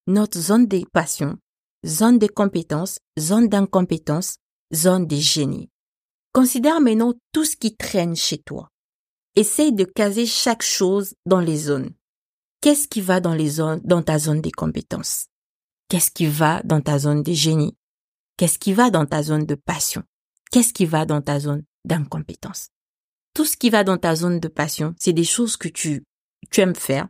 notre 0.06 0.38
zone 0.38 0.66
des 0.66 0.84
passions, 0.92 1.38
zone 1.84 2.18
des 2.18 2.28
compétences, 2.28 2.98
zone 3.18 3.48
d'incompétence, 3.48 4.36
zone 4.74 5.06
des 5.06 5.20
génies. 5.20 5.70
Considère 6.32 6.80
maintenant 6.80 7.14
tout 7.32 7.44
ce 7.44 7.56
qui 7.56 7.76
traîne 7.76 8.16
chez 8.16 8.38
toi. 8.38 8.70
Essaye 9.36 9.72
de 9.72 9.84
caser 9.84 10.26
chaque 10.26 10.62
chose 10.62 11.14
dans 11.24 11.40
les 11.40 11.56
zones. 11.56 11.90
Qu'est-ce 12.60 12.88
qui 12.88 13.00
va 13.00 13.20
dans 13.20 13.34
les 13.34 13.48
zones, 13.48 13.80
dans 13.84 14.02
ta 14.02 14.18
zone 14.18 14.40
des 14.40 14.50
compétences? 14.50 15.26
Qu'est-ce 15.88 16.10
qui 16.10 16.26
va 16.26 16.62
dans 16.64 16.80
ta 16.80 16.98
zone 16.98 17.22
des 17.22 17.34
génies? 17.34 17.76
Qu'est-ce 18.36 18.58
qui 18.58 18.72
va 18.72 18.90
dans 18.90 19.06
ta 19.06 19.22
zone 19.22 19.46
de 19.46 19.54
passion? 19.54 20.02
Qu'est-ce 20.50 20.72
qui 20.72 20.84
va 20.84 21.06
dans 21.06 21.22
ta 21.22 21.38
zone 21.38 21.64
d'incompétence? 21.86 22.68
Tout 23.34 23.44
ce 23.44 23.56
qui 23.56 23.70
va 23.70 23.84
dans 23.84 23.98
ta 23.98 24.14
zone 24.14 24.40
de 24.40 24.48
passion, 24.48 24.94
c'est 24.98 25.12
des 25.12 25.24
choses 25.24 25.56
que 25.56 25.68
tu 25.68 26.04
tu 26.50 26.60
aimes 26.60 26.76
faire, 26.76 27.08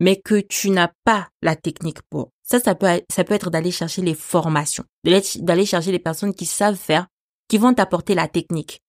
mais 0.00 0.20
que 0.20 0.40
tu 0.40 0.70
n'as 0.70 0.92
pas 1.04 1.28
la 1.42 1.56
technique 1.56 2.02
pour. 2.08 2.30
Ça, 2.42 2.58
ça 2.58 2.74
peut, 2.74 3.00
ça 3.10 3.24
peut 3.24 3.34
être 3.34 3.50
d'aller 3.50 3.70
chercher 3.70 4.02
les 4.02 4.14
formations, 4.14 4.84
d'aller 5.04 5.66
chercher 5.66 5.92
les 5.92 5.98
personnes 5.98 6.34
qui 6.34 6.46
savent 6.46 6.76
faire, 6.76 7.06
qui 7.48 7.58
vont 7.58 7.74
t'apporter 7.74 8.14
la 8.14 8.28
technique. 8.28 8.80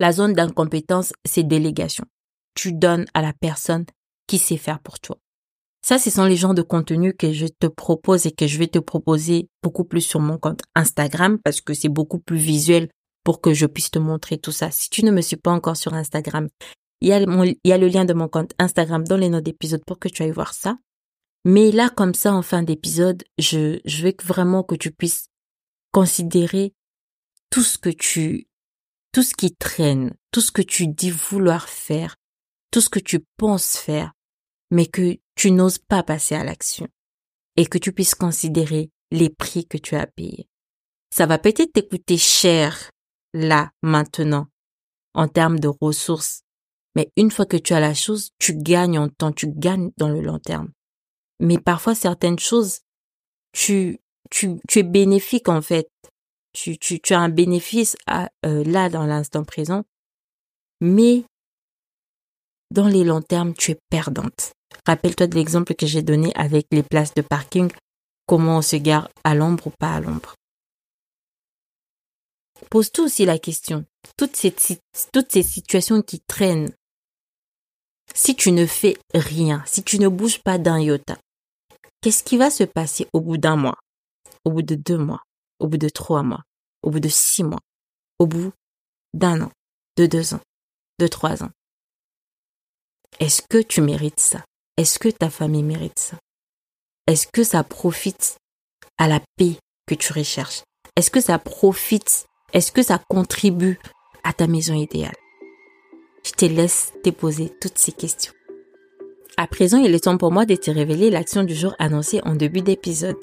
La 0.00 0.12
zone 0.12 0.32
d'incompétence, 0.32 1.12
c'est 1.24 1.42
délégation. 1.42 2.04
Tu 2.54 2.72
donnes 2.72 3.06
à 3.14 3.22
la 3.22 3.32
personne 3.32 3.84
qui 4.26 4.38
sait 4.38 4.56
faire 4.56 4.80
pour 4.80 5.00
toi. 5.00 5.18
Ça, 5.82 5.98
ce 5.98 6.10
sont 6.10 6.24
les 6.24 6.36
genres 6.36 6.54
de 6.54 6.62
contenus 6.62 7.14
que 7.18 7.32
je 7.32 7.46
te 7.46 7.66
propose 7.66 8.24
et 8.24 8.32
que 8.32 8.46
je 8.46 8.58
vais 8.58 8.68
te 8.68 8.78
proposer 8.78 9.48
beaucoup 9.62 9.84
plus 9.84 10.00
sur 10.00 10.20
mon 10.20 10.38
compte 10.38 10.62
Instagram 10.74 11.38
parce 11.44 11.60
que 11.60 11.74
c'est 11.74 11.90
beaucoup 11.90 12.18
plus 12.18 12.38
visuel 12.38 12.88
pour 13.24 13.40
que 13.40 13.54
je 13.54 13.66
puisse 13.66 13.90
te 13.90 13.98
montrer 13.98 14.38
tout 14.38 14.52
ça. 14.52 14.70
Si 14.70 14.90
tu 14.90 15.04
ne 15.04 15.10
me 15.10 15.22
suis 15.22 15.36
pas 15.36 15.50
encore 15.50 15.76
sur 15.76 15.94
Instagram, 15.94 16.48
il 17.00 17.08
y, 17.08 17.72
a 17.72 17.78
le 17.78 17.88
lien 17.88 18.04
de 18.04 18.14
mon 18.14 18.28
compte 18.28 18.52
Instagram 18.58 19.04
dans 19.04 19.16
les 19.16 19.28
notes 19.28 19.44
d'épisode 19.44 19.84
pour 19.84 19.98
que 19.98 20.08
tu 20.08 20.22
ailles 20.22 20.30
voir 20.30 20.54
ça. 20.54 20.78
Mais 21.44 21.70
là, 21.70 21.90
comme 21.90 22.14
ça, 22.14 22.32
en 22.32 22.40
fin 22.40 22.62
d'épisode, 22.62 23.24
je, 23.38 23.80
je 23.84 24.02
veux 24.06 24.14
vraiment 24.22 24.62
que 24.62 24.74
tu 24.74 24.90
puisses 24.90 25.26
considérer 25.92 26.72
tout 27.50 27.62
ce 27.62 27.76
que 27.76 27.90
tu, 27.90 28.46
tout 29.12 29.22
ce 29.22 29.34
qui 29.34 29.54
traîne, 29.54 30.14
tout 30.30 30.40
ce 30.40 30.50
que 30.50 30.62
tu 30.62 30.88
dis 30.88 31.10
vouloir 31.10 31.68
faire, 31.68 32.16
tout 32.70 32.80
ce 32.80 32.88
que 32.88 32.98
tu 32.98 33.20
penses 33.36 33.76
faire, 33.76 34.12
mais 34.70 34.86
que 34.86 35.18
tu 35.34 35.50
n'oses 35.50 35.78
pas 35.78 36.02
passer 36.02 36.34
à 36.34 36.44
l'action. 36.44 36.88
Et 37.56 37.66
que 37.66 37.78
tu 37.78 37.92
puisses 37.92 38.14
considérer 38.14 38.90
les 39.12 39.30
prix 39.30 39.66
que 39.66 39.78
tu 39.78 39.94
as 39.94 40.06
payés. 40.06 40.48
Ça 41.10 41.26
va 41.26 41.38
peut-être 41.38 41.72
t'écouter 41.72 42.16
cher, 42.16 42.90
là, 43.34 43.70
maintenant, 43.82 44.46
en 45.12 45.28
termes 45.28 45.60
de 45.60 45.68
ressources 45.68 46.44
mais 46.94 47.10
une 47.16 47.30
fois 47.30 47.46
que 47.46 47.56
tu 47.56 47.72
as 47.74 47.80
la 47.80 47.94
chose, 47.94 48.30
tu 48.38 48.54
gagnes 48.54 48.98
en 48.98 49.08
temps, 49.08 49.32
tu 49.32 49.48
gagnes 49.48 49.90
dans 49.96 50.08
le 50.08 50.20
long 50.20 50.38
terme. 50.38 50.70
Mais 51.40 51.58
parfois, 51.58 51.94
certaines 51.94 52.38
choses, 52.38 52.80
tu, 53.52 53.98
tu, 54.30 54.60
tu 54.68 54.78
es 54.78 54.84
bénéfique 54.84 55.48
en 55.48 55.60
fait. 55.60 55.88
Tu, 56.52 56.78
tu, 56.78 57.00
tu 57.00 57.14
as 57.14 57.20
un 57.20 57.28
bénéfice 57.28 57.96
à, 58.06 58.30
euh, 58.46 58.62
là 58.62 58.88
dans 58.88 59.06
l'instant 59.06 59.42
présent, 59.42 59.82
mais 60.80 61.24
dans 62.70 62.86
les 62.86 63.02
longs 63.02 63.22
termes, 63.22 63.54
tu 63.54 63.72
es 63.72 63.78
perdante. 63.90 64.52
Rappelle-toi 64.86 65.26
de 65.26 65.34
l'exemple 65.34 65.74
que 65.74 65.86
j'ai 65.86 66.02
donné 66.02 66.32
avec 66.36 66.66
les 66.70 66.84
places 66.84 67.14
de 67.14 67.22
parking, 67.22 67.70
comment 68.26 68.58
on 68.58 68.62
se 68.62 68.76
gare 68.76 69.08
à 69.24 69.34
l'ombre 69.34 69.66
ou 69.66 69.70
pas 69.70 69.94
à 69.94 70.00
l'ombre. 70.00 70.34
Pose-toi 72.70 73.04
aussi 73.04 73.24
la 73.24 73.38
question, 73.38 73.84
toutes 74.16 74.36
ces, 74.36 74.54
toutes 75.12 75.30
ces 75.30 75.42
situations 75.42 76.02
qui 76.02 76.20
traînent, 76.20 76.72
si 78.14 78.34
tu 78.34 78.52
ne 78.52 78.66
fais 78.66 78.96
rien, 79.14 79.62
si 79.66 79.82
tu 79.82 79.98
ne 79.98 80.08
bouges 80.08 80.42
pas 80.42 80.58
d'un 80.58 80.80
iota, 80.80 81.16
qu'est-ce 82.00 82.22
qui 82.24 82.36
va 82.36 82.50
se 82.50 82.64
passer 82.64 83.08
au 83.12 83.20
bout 83.20 83.38
d'un 83.38 83.56
mois, 83.56 83.78
au 84.44 84.50
bout 84.50 84.62
de 84.62 84.74
deux 84.74 84.98
mois, 84.98 85.22
au 85.58 85.68
bout 85.68 85.78
de 85.78 85.88
trois 85.88 86.22
mois, 86.22 86.42
au 86.82 86.90
bout 86.90 87.00
de 87.00 87.08
six 87.08 87.44
mois, 87.44 87.60
au 88.18 88.26
bout 88.26 88.52
d'un 89.14 89.40
an, 89.42 89.52
de 89.96 90.06
deux 90.06 90.34
ans, 90.34 90.42
de 90.98 91.06
trois 91.06 91.42
ans? 91.42 91.50
Est-ce 93.20 93.42
que 93.42 93.62
tu 93.62 93.80
mérites 93.80 94.20
ça? 94.20 94.44
Est-ce 94.76 94.98
que 94.98 95.08
ta 95.08 95.30
famille 95.30 95.62
mérite 95.62 95.98
ça? 95.98 96.18
Est-ce 97.06 97.26
que 97.26 97.44
ça 97.44 97.62
profite 97.62 98.36
à 98.98 99.06
la 99.06 99.20
paix 99.36 99.56
que 99.86 99.94
tu 99.94 100.12
recherches? 100.12 100.62
Est-ce 100.96 101.10
que 101.10 101.20
ça 101.20 101.38
profite 101.38 102.26
Est-ce 102.54 102.70
que 102.70 102.84
ça 102.84 103.00
contribue 103.08 103.80
à 104.22 104.32
ta 104.32 104.46
maison 104.46 104.74
idéale? 104.74 105.16
Je 106.24 106.30
te 106.30 106.44
laisse 106.44 106.92
te 107.02 107.10
poser 107.10 107.52
toutes 107.60 107.78
ces 107.78 107.90
questions. 107.90 108.32
À 109.36 109.48
présent, 109.48 109.78
il 109.78 109.92
est 109.92 110.04
temps 110.04 110.16
pour 110.16 110.30
moi 110.30 110.46
de 110.46 110.54
te 110.54 110.70
révéler 110.70 111.10
l'action 111.10 111.42
du 111.42 111.52
jour 111.52 111.74
annoncée 111.80 112.20
en 112.24 112.36
début 112.36 112.62
d'épisode. 112.62 113.18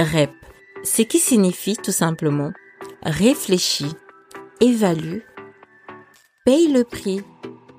REP, 0.00 0.32
ce 0.82 1.02
qui 1.02 1.20
signifie 1.20 1.76
tout 1.76 1.92
simplement 1.92 2.50
réfléchis, 3.04 3.92
évalue, 4.60 5.20
paye 6.44 6.72
le 6.72 6.82
prix, 6.82 7.22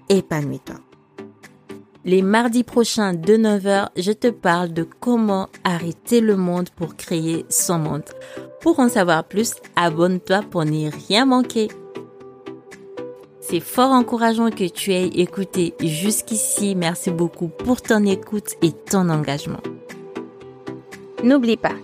épanouis-toi. 0.08 0.87
Les 2.08 2.22
mardis 2.22 2.64
prochains 2.64 3.14
de 3.14 3.34
9h, 3.34 3.90
je 3.98 4.14
te 4.14 4.30
parle 4.30 4.72
de 4.72 4.84
comment 4.84 5.50
arrêter 5.66 6.22
le 6.22 6.38
monde 6.38 6.70
pour 6.70 6.96
créer 6.96 7.46
son 7.50 7.80
monde. 7.80 8.06
Pour 8.62 8.80
en 8.80 8.88
savoir 8.88 9.26
plus, 9.26 9.56
abonne-toi 9.76 10.42
pour 10.50 10.64
n'y 10.64 10.88
rien 10.88 11.26
manquer. 11.26 11.68
C'est 13.42 13.60
fort 13.60 13.92
encourageant 13.92 14.52
que 14.52 14.70
tu 14.70 14.94
aies 14.94 15.08
écouté 15.08 15.74
jusqu'ici. 15.84 16.76
Merci 16.76 17.12
beaucoup 17.12 17.50
pour 17.50 17.82
ton 17.82 18.06
écoute 18.06 18.56
et 18.62 18.72
ton 18.72 19.10
engagement. 19.10 19.60
N'oublie 21.26 21.58
pas, 21.58 21.76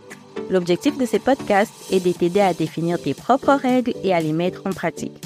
l'objectif 0.50 0.98
de 0.98 1.06
ce 1.06 1.18
podcast 1.18 1.74
est 1.92 2.00
de 2.00 2.14
t'aider 2.14 2.40
à 2.40 2.54
définir 2.54 2.98
tes 2.98 3.14
propres 3.14 3.60
règles 3.62 3.94
et 4.06 4.14
à 4.14 4.22
les 4.22 4.32
mettre 4.32 4.62
en 4.66 4.72
pratique. 4.72 5.22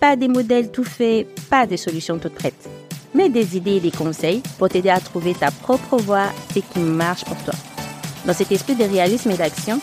Pas 0.00 0.16
des 0.16 0.28
modèles 0.28 0.70
tout 0.70 0.84
faits, 0.84 1.28
pas 1.50 1.66
des 1.66 1.76
solutions 1.76 2.18
toutes 2.18 2.34
prêtes, 2.34 2.70
mais 3.14 3.28
des 3.28 3.56
idées 3.56 3.76
et 3.76 3.80
des 3.80 3.90
conseils 3.90 4.42
pour 4.58 4.68
t'aider 4.68 4.90
à 4.90 5.00
trouver 5.00 5.34
ta 5.34 5.50
propre 5.50 5.96
voie 5.96 6.28
et 6.56 6.62
qui 6.62 6.80
marche 6.80 7.24
pour 7.24 7.36
toi. 7.44 7.54
Dans 8.26 8.34
cet 8.34 8.52
esprit 8.52 8.76
de 8.76 8.84
réalisme 8.84 9.30
et 9.30 9.36
d'action, 9.36 9.80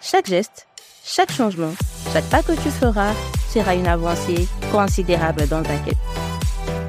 chaque 0.00 0.26
geste, 0.26 0.66
chaque 1.04 1.32
changement, 1.32 1.72
chaque 2.12 2.24
pas 2.26 2.42
que 2.42 2.52
tu 2.52 2.70
feras 2.70 3.12
sera 3.52 3.74
une 3.74 3.86
avancée 3.86 4.46
considérable 4.70 5.48
dans 5.48 5.62
ta 5.62 5.76
quête. 5.76 5.96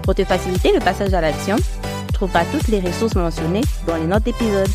Pour 0.04 0.16
te 0.16 0.26
faciliter 0.26 0.74
le 0.74 0.80
passage 0.80 1.14
à 1.14 1.22
l'action, 1.22 1.56
tu 1.56 2.14
trouveras 2.14 2.44
toutes 2.46 2.68
les 2.68 2.80
ressources 2.82 3.16
mentionnées 3.16 3.62
dans 3.88 3.96
les 3.96 4.08
notes 4.08 4.24
d'épisode. 4.24 4.70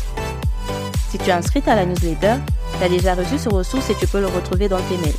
Si 1.11 1.17
tu 1.17 1.29
es 1.29 1.33
inscrite 1.33 1.67
à 1.67 1.75
la 1.75 1.85
newsletter, 1.85 2.35
tu 2.77 2.83
as 2.83 2.89
déjà 2.89 3.13
reçu 3.13 3.37
ce 3.37 3.49
ressource 3.49 3.89
et 3.89 3.95
tu 3.95 4.07
peux 4.07 4.19
le 4.19 4.27
retrouver 4.27 4.67
dans 4.67 4.81
tes 4.81 4.97
mails. 4.97 5.13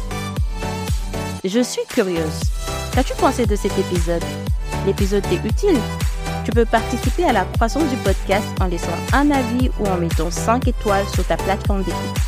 Je 1.45 1.61
suis 1.61 1.85
curieuse. 1.89 2.41
Qu'as-tu 2.93 3.15
pensé 3.15 3.47
de 3.47 3.55
cet 3.55 3.79
épisode? 3.79 4.25
L'épisode 4.87 5.25
t'est 5.29 5.47
utile 5.47 5.79
Tu 6.45 6.53
peux 6.53 6.65
participer 6.65 7.25
à 7.25 7.33
la 7.33 7.45
croissance 7.45 7.89
du 7.91 7.97
podcast 7.97 8.47
en 8.61 8.67
laissant 8.67 8.87
un 9.13 9.31
avis 9.31 9.71
ou 9.81 9.87
en 9.87 9.97
mettant 9.97 10.31
5 10.31 10.69
étoiles 10.69 11.09
sur 11.09 11.27
ta 11.27 11.37
plateforme 11.37 11.83
d'écoute. 11.83 12.21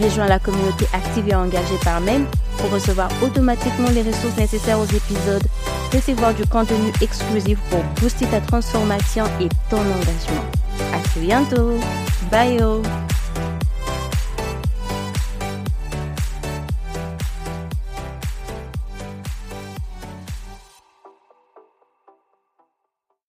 Rejoins 0.00 0.26
la 0.26 0.38
communauté 0.38 0.86
active 0.92 1.28
et 1.28 1.34
engagée 1.34 1.78
par 1.84 2.00
mail 2.00 2.24
pour 2.58 2.70
recevoir 2.70 3.10
automatiquement 3.22 3.90
les 3.90 4.02
ressources 4.02 4.36
nécessaires 4.36 4.80
aux 4.80 4.86
épisodes, 4.86 5.46
recevoir 5.92 6.34
du 6.34 6.46
contenu 6.46 6.92
exclusif 7.00 7.58
pour 7.70 7.82
booster 8.00 8.26
ta 8.26 8.40
transformation 8.40 9.26
et 9.40 9.48
ton 9.68 9.80
engagement. 9.80 10.44
À 10.92 10.98
très 10.98 11.20
bientôt. 11.20 11.78
Bye. 12.30 12.58